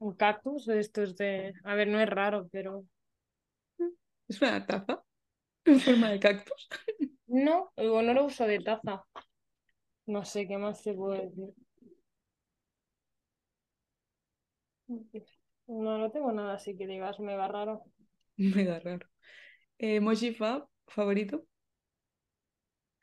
Un 0.00 0.14
cactus 0.14 0.66
de 0.66 0.78
estos 0.78 1.16
de... 1.16 1.54
A 1.64 1.74
ver, 1.74 1.88
no 1.88 1.98
es 1.98 2.08
raro, 2.08 2.48
pero... 2.52 2.84
¿Es 4.28 4.42
una 4.42 4.66
taza 4.66 5.02
en 5.64 5.80
forma 5.80 6.10
de 6.10 6.20
cactus? 6.20 6.68
No, 7.30 7.72
digo, 7.76 8.00
no 8.00 8.14
lo 8.14 8.24
uso 8.24 8.46
de 8.46 8.58
taza. 8.60 9.04
No 10.06 10.24
sé 10.24 10.48
qué 10.48 10.56
más 10.56 10.82
se 10.82 10.94
puede 10.94 11.28
decir. 11.28 11.54
No, 15.68 15.98
no 15.98 16.10
tengo 16.10 16.32
nada 16.32 16.54
así 16.54 16.76
que 16.76 16.86
digas, 16.88 17.20
me 17.20 17.36
va 17.36 17.46
raro. 17.48 17.84
Mega 18.38 18.78
raro. 18.80 19.06
Eh, 19.78 19.96
emoji 19.96 20.32
fa- 20.34 20.68
favorito. 20.88 21.46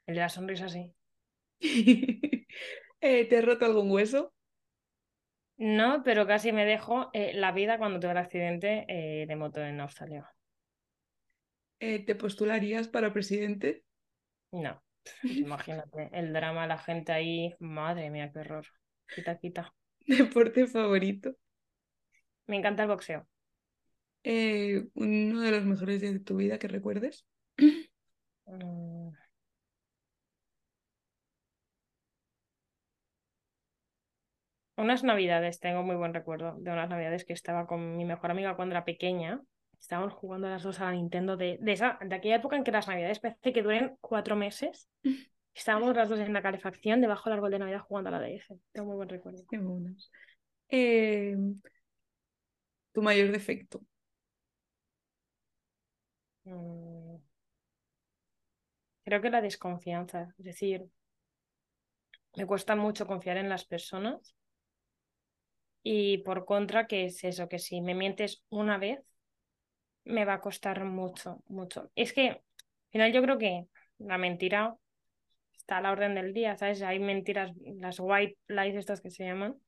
El 0.07 0.15
de 0.15 0.21
la 0.21 0.29
sonrisa 0.29 0.67
sí. 0.67 0.83
Eh, 3.01 3.25
¿te 3.29 3.37
has 3.37 3.45
roto 3.45 3.65
algún 3.65 3.91
hueso? 3.91 4.33
No, 5.57 6.01
pero 6.03 6.25
casi 6.27 6.51
me 6.53 6.63
dejo 6.65 7.09
eh, 7.13 7.33
la 7.35 7.51
vida 7.51 7.77
cuando 7.77 7.99
tuve 7.99 8.11
el 8.11 8.17
accidente 8.17 8.85
eh, 8.87 9.25
de 9.27 9.35
moto 9.35 9.61
en 9.61 9.79
Australia. 9.81 10.33
¿te 12.05 12.15
postularías 12.15 12.89
para 12.89 13.13
presidente? 13.13 13.85
No, 14.51 14.81
imagínate, 15.41 16.09
el 16.13 16.33
drama, 16.33 16.65
la 16.67 16.77
gente 16.79 17.11
ahí, 17.11 17.53
madre 17.59 18.09
mía, 18.09 18.31
qué 18.33 18.39
horror. 18.39 18.65
Quita, 19.13 19.37
quita. 19.37 19.73
¿Deporte 20.07 20.65
favorito? 20.67 21.35
Me 22.47 22.57
encanta 22.57 22.83
el 22.83 22.89
boxeo. 22.89 23.27
Eh, 24.23 24.85
uno 24.95 25.41
de 25.41 25.51
los 25.51 25.65
mejores 25.65 26.01
días 26.01 26.13
de 26.13 26.19
tu 26.19 26.37
vida 26.37 26.57
que 26.57 26.67
recuerdes. 26.67 27.25
Mm. 28.47 29.09
Unas 34.77 35.03
navidades, 35.03 35.59
tengo 35.59 35.83
muy 35.83 35.95
buen 35.95 36.13
recuerdo 36.13 36.55
de 36.59 36.71
unas 36.71 36.89
navidades 36.89 37.23
que 37.23 37.33
estaba 37.33 37.65
con 37.65 37.95
mi 37.95 38.03
mejor 38.03 38.31
amiga 38.31 38.55
cuando 38.55 38.73
era 38.73 38.83
pequeña. 38.83 39.41
Estábamos 39.79 40.13
jugando 40.13 40.49
las 40.49 40.63
dos 40.63 40.81
a 40.81 40.85
la 40.85 40.91
Nintendo 40.91 41.37
de, 41.37 41.57
de, 41.61 41.71
esa, 41.71 41.97
de 42.01 42.15
aquella 42.15 42.35
época 42.35 42.57
en 42.57 42.63
que 42.63 42.71
las 42.71 42.87
navidades 42.87 43.19
parece 43.19 43.53
que 43.53 43.61
duren 43.61 43.95
cuatro 44.01 44.35
meses. 44.35 44.89
Estábamos 45.53 45.95
las 45.95 46.09
dos 46.09 46.19
en 46.19 46.33
la 46.33 46.41
calefacción 46.41 46.99
debajo 46.99 47.29
del 47.29 47.37
árbol 47.37 47.51
de 47.51 47.59
Navidad 47.59 47.79
jugando 47.79 48.09
a 48.09 48.11
la 48.11 48.19
DS. 48.19 48.53
Tengo 48.73 48.87
muy 48.87 48.97
buen 48.97 49.07
recuerdo. 49.07 49.45
Qué 49.49 49.57
monas. 49.57 50.11
Eh, 50.67 51.37
tu 52.95 53.01
mayor 53.01 53.31
defecto. 53.31 53.81
Mm. 56.45 57.17
Creo 59.03 59.21
que 59.21 59.29
la 59.29 59.41
desconfianza, 59.41 60.33
es 60.37 60.45
decir, 60.45 60.85
me 62.35 62.45
cuesta 62.45 62.75
mucho 62.75 63.05
confiar 63.07 63.37
en 63.37 63.49
las 63.49 63.65
personas 63.65 64.35
y 65.83 66.19
por 66.19 66.45
contra, 66.45 66.87
que 66.87 67.05
es 67.05 67.23
eso, 67.23 67.47
que 67.47 67.59
si 67.59 67.81
me 67.81 67.93
mientes 67.93 68.43
una 68.49 68.77
vez, 68.77 68.99
me 70.05 70.25
va 70.25 70.35
a 70.35 70.41
costar 70.41 70.83
mucho, 70.85 71.43
mucho. 71.47 71.91
Es 71.95 72.13
que 72.13 72.29
al 72.29 72.41
final 72.91 73.13
yo 73.13 73.21
creo 73.21 73.37
que 73.37 73.67
la 73.99 74.17
mentira 74.17 74.75
está 75.57 75.77
a 75.77 75.81
la 75.81 75.91
orden 75.91 76.15
del 76.15 76.33
día, 76.33 76.57
¿sabes? 76.57 76.81
Hay 76.81 76.99
mentiras, 76.99 77.51
las 77.79 77.99
white 77.99 78.37
lies 78.47 78.75
estas 78.75 79.01
que 79.01 79.11
se 79.11 79.25
llaman. 79.25 79.59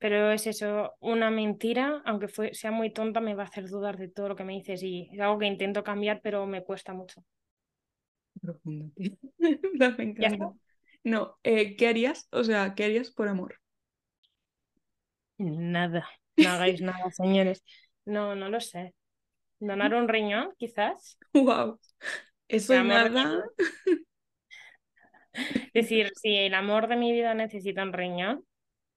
Pero 0.00 0.32
es 0.32 0.46
eso, 0.48 0.94
una 1.00 1.30
mentira, 1.30 2.02
aunque 2.06 2.28
fue, 2.28 2.54
sea 2.54 2.72
muy 2.72 2.92
tonta, 2.92 3.20
me 3.20 3.34
va 3.36 3.44
a 3.44 3.46
hacer 3.46 3.68
dudar 3.68 3.98
de 3.98 4.08
todo 4.08 4.28
lo 4.30 4.36
que 4.36 4.44
me 4.44 4.54
dices 4.54 4.82
y 4.82 5.08
es 5.12 5.20
algo 5.20 5.38
que 5.38 5.46
intento 5.46 5.84
cambiar, 5.84 6.20
pero 6.22 6.46
me 6.46 6.64
cuesta 6.64 6.92
mucho. 6.94 7.24
Profundo, 8.42 8.90
tío. 8.96 9.12
Me 9.98 10.04
¿Ya 10.16 10.28
encanta. 10.28 10.28
está? 10.28 10.52
No, 11.04 11.38
eh, 11.42 11.76
¿qué 11.76 11.88
harías? 11.88 12.28
O 12.32 12.44
sea, 12.44 12.74
¿qué 12.74 12.84
harías 12.84 13.10
por 13.10 13.28
amor? 13.28 13.60
Nada, 15.38 16.06
no 16.36 16.50
hagáis 16.50 16.80
nada, 16.82 17.10
señores. 17.10 17.64
No, 18.04 18.34
no 18.34 18.48
lo 18.50 18.60
sé. 18.60 18.94
Donar 19.60 19.94
un 19.94 20.08
riñón, 20.08 20.54
quizás. 20.58 21.18
Wow. 21.34 21.78
Eso 22.48 22.74
mi 22.74 22.88
nada. 22.88 23.44
Es 23.52 24.04
decir, 25.72 26.10
si 26.16 26.36
el 26.36 26.54
amor 26.54 26.88
de 26.88 26.96
mi 26.96 27.12
vida 27.12 27.34
necesita 27.34 27.82
un 27.82 27.92
riñón, 27.92 28.44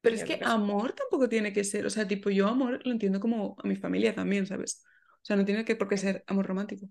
Pero 0.03 0.15
es 0.17 0.25
que 0.25 0.39
amor 0.43 0.93
tampoco 0.93 1.29
tiene 1.29 1.53
que 1.53 1.65
ser, 1.65 1.87
o 1.87 1.91
sea, 1.91 2.07
tipo, 2.07 2.31
yo 2.31 2.47
amor 2.49 2.81
lo 2.85 2.93
entiendo 2.93 3.19
como 3.21 3.57
a 3.63 3.67
mi 3.67 3.77
familia 3.77 4.15
también, 4.15 4.47
¿sabes? 4.47 4.83
O 5.23 5.25
sea, 5.25 5.37
no 5.37 5.45
tiene 5.45 5.65
que 5.65 5.77
por 5.77 5.89
qué 5.89 5.97
ser 5.97 6.23
amor 6.27 6.47
romántico. 6.47 6.87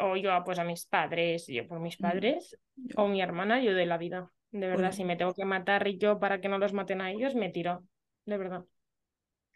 o 0.00 0.16
yo 0.16 0.30
pues 0.44 0.58
a 0.58 0.64
mis 0.64 0.86
padres, 0.86 1.46
yo 1.46 1.66
por 1.68 1.80
mis 1.80 1.96
Mm, 2.00 2.06
padres, 2.06 2.56
yo- 2.76 2.96
o 2.96 3.08
mi 3.08 3.20
hermana, 3.22 3.60
yo 3.62 3.72
doy 3.72 3.86
la 3.86 3.98
vida. 3.98 4.32
De 4.50 4.66
verdad, 4.68 4.92
Bueno. 4.92 4.92
si 4.92 5.04
me 5.04 5.16
tengo 5.16 5.34
que 5.34 5.44
matar 5.44 5.86
yo 5.88 6.18
para 6.20 6.40
que 6.40 6.48
no 6.48 6.58
los 6.58 6.72
maten 6.72 7.00
a 7.00 7.10
ellos, 7.12 7.34
me 7.34 7.50
tiro. 7.50 7.84
De 8.24 8.38
verdad. 8.38 8.64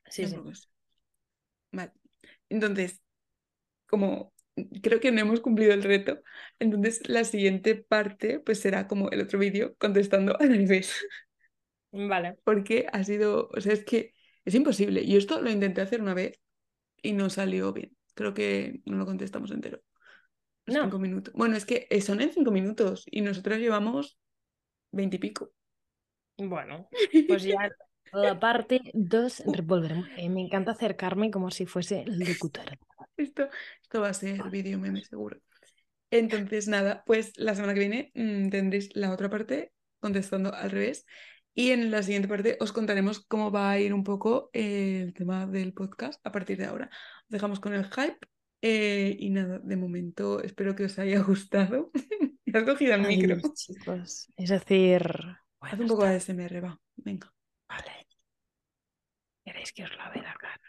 Sí, 0.08 0.26
sí. 0.26 0.42
Vale. 1.70 1.92
Entonces, 2.48 3.00
como 3.88 4.32
creo 4.82 5.00
que 5.00 5.12
no 5.12 5.20
hemos 5.20 5.40
cumplido 5.40 5.74
el 5.74 5.82
reto, 5.84 6.20
entonces 6.58 7.08
la 7.08 7.24
siguiente 7.24 7.76
parte 7.76 8.40
pues 8.40 8.60
será 8.60 8.88
como 8.88 9.10
el 9.10 9.22
otro 9.22 9.38
vídeo 9.38 9.76
contestando 9.78 10.38
al 10.40 10.50
revés, 10.50 10.92
Vale. 11.92 12.38
porque 12.44 12.87
ha 12.92 13.05
sido, 13.05 13.48
o 13.55 13.61
sea, 13.61 13.72
es 13.72 13.85
que 13.85 14.14
es 14.44 14.55
imposible. 14.55 15.07
Yo 15.07 15.18
esto 15.18 15.40
lo 15.40 15.50
intenté 15.50 15.81
hacer 15.81 16.00
una 16.00 16.14
vez 16.14 16.40
y 17.02 17.12
no 17.12 17.31
salió 17.31 17.72
bien. 17.72 17.96
Creo 18.14 18.35
que 18.35 18.81
no 18.85 18.96
lo 18.96 19.07
contestamos 19.07 19.50
entero. 19.50 19.81
No. 20.66 20.85
cinco 20.85 20.98
minutos. 20.98 21.35
Bueno, 21.35 21.57
es 21.57 21.64
que 21.64 21.87
son 22.00 22.20
en 22.20 22.33
cinco 22.33 22.50
minutos 22.50 23.05
y 23.11 23.20
nosotros 23.20 23.59
llevamos 23.59 24.18
veintipico. 24.90 25.52
Bueno, 26.37 26.88
pues 27.28 27.42
ya 27.42 27.70
La 28.12 28.38
parte 28.38 28.81
2 28.94 29.42
volveremos. 29.46 30.09
Eh, 30.16 30.28
me 30.28 30.40
encanta 30.40 30.72
acercarme 30.72 31.31
como 31.31 31.50
si 31.50 31.66
fuese 31.66 32.05
locutora. 32.07 32.78
Esto, 33.16 33.48
esto 33.83 34.00
va 34.00 34.09
a 34.09 34.14
ser 34.14 34.42
vídeo 34.50 34.78
meme, 34.78 35.02
seguro. 35.02 35.38
Entonces, 36.11 36.68
nada, 36.68 37.02
pues 37.07 37.33
la 37.37 37.55
semana 37.55 37.74
que 37.74 37.81
viene 37.81 38.12
mm, 38.14 38.50
tendréis 38.50 38.94
la 38.94 39.12
otra 39.12 39.31
parte 39.31 39.72
contestando 39.98 40.52
al 40.55 40.70
revés. 40.70 41.07
Y 41.54 41.70
en 41.72 41.90
la 41.90 42.02
siguiente 42.02 42.28
parte 42.28 42.56
os 42.60 42.72
contaremos 42.72 43.24
cómo 43.26 43.50
va 43.50 43.70
a 43.70 43.78
ir 43.78 43.92
un 43.92 44.04
poco 44.04 44.48
eh, 44.52 45.02
el 45.02 45.12
tema 45.14 45.46
del 45.46 45.74
podcast 45.74 46.18
a 46.26 46.32
partir 46.32 46.56
de 46.58 46.64
ahora. 46.66 46.88
Os 47.24 47.28
dejamos 47.28 47.60
con 47.60 47.74
el 47.74 47.84
hype. 47.84 48.18
eh, 48.62 49.16
y 49.18 49.30
nada, 49.30 49.58
de 49.58 49.76
momento 49.76 50.42
espero 50.42 50.74
que 50.74 50.84
os 50.84 50.98
haya 50.98 51.20
gustado. 51.22 51.90
has 52.54 52.62
cogido 52.64 52.94
el 52.94 53.02
micro. 53.02 53.34
Adiós, 53.34 53.54
chicos. 53.54 54.32
Es 54.36 54.48
decir, 54.50 55.02
Haz 55.60 55.78
un 55.78 55.86
poco 55.88 56.04
de. 56.04 56.16
ASMR, 56.16 56.60
va. 56.64 56.80
Venga. 56.96 57.32
Vale. 57.68 58.06
¿Queréis 59.44 59.72
que 59.72 59.84
os 59.84 59.96
lave 59.96 60.22
la 60.22 60.34
cara? 60.34 60.60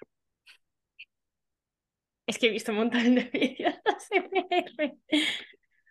Es 2.26 2.38
que 2.40 2.48
he 2.48 2.52
visto 2.52 2.72
un 2.72 2.78
montón 2.80 3.16
de 3.16 3.24
vídeos 3.34 3.76
de 3.84 3.92
ASMR. 3.92 4.98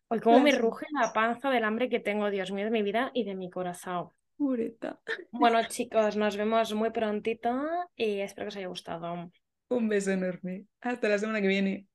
Hoy 0.09 0.20
cómo 0.20 0.40
me 0.40 0.52
ruge 0.52 0.87
la 1.00 1.12
panza 1.12 1.50
del 1.50 1.64
hambre 1.64 1.88
que 1.88 2.00
tengo, 2.00 2.31
Dios 2.31 2.50
mío, 2.52 2.64
de 2.66 2.70
mi 2.70 2.83
vida 2.83 3.11
y 3.14 3.24
de 3.24 3.35
mi 3.35 3.50
corazón. 3.50 4.11
Pureta. 4.42 5.00
Bueno, 5.31 5.62
chicos, 5.68 6.16
nos 6.16 6.37
vemos 6.37 6.74
muy 6.74 6.90
prontito 6.90 7.64
y 7.94 8.18
espero 8.18 8.46
que 8.46 8.48
os 8.48 8.57
haya 8.57 8.66
gustado. 8.66 9.31
Un 9.68 9.88
beso 9.88 10.11
enorme. 10.11 10.66
Hasta 10.81 11.09
la 11.09 11.18
semana 11.18 11.40
que 11.40 11.46
viene. 11.46 11.87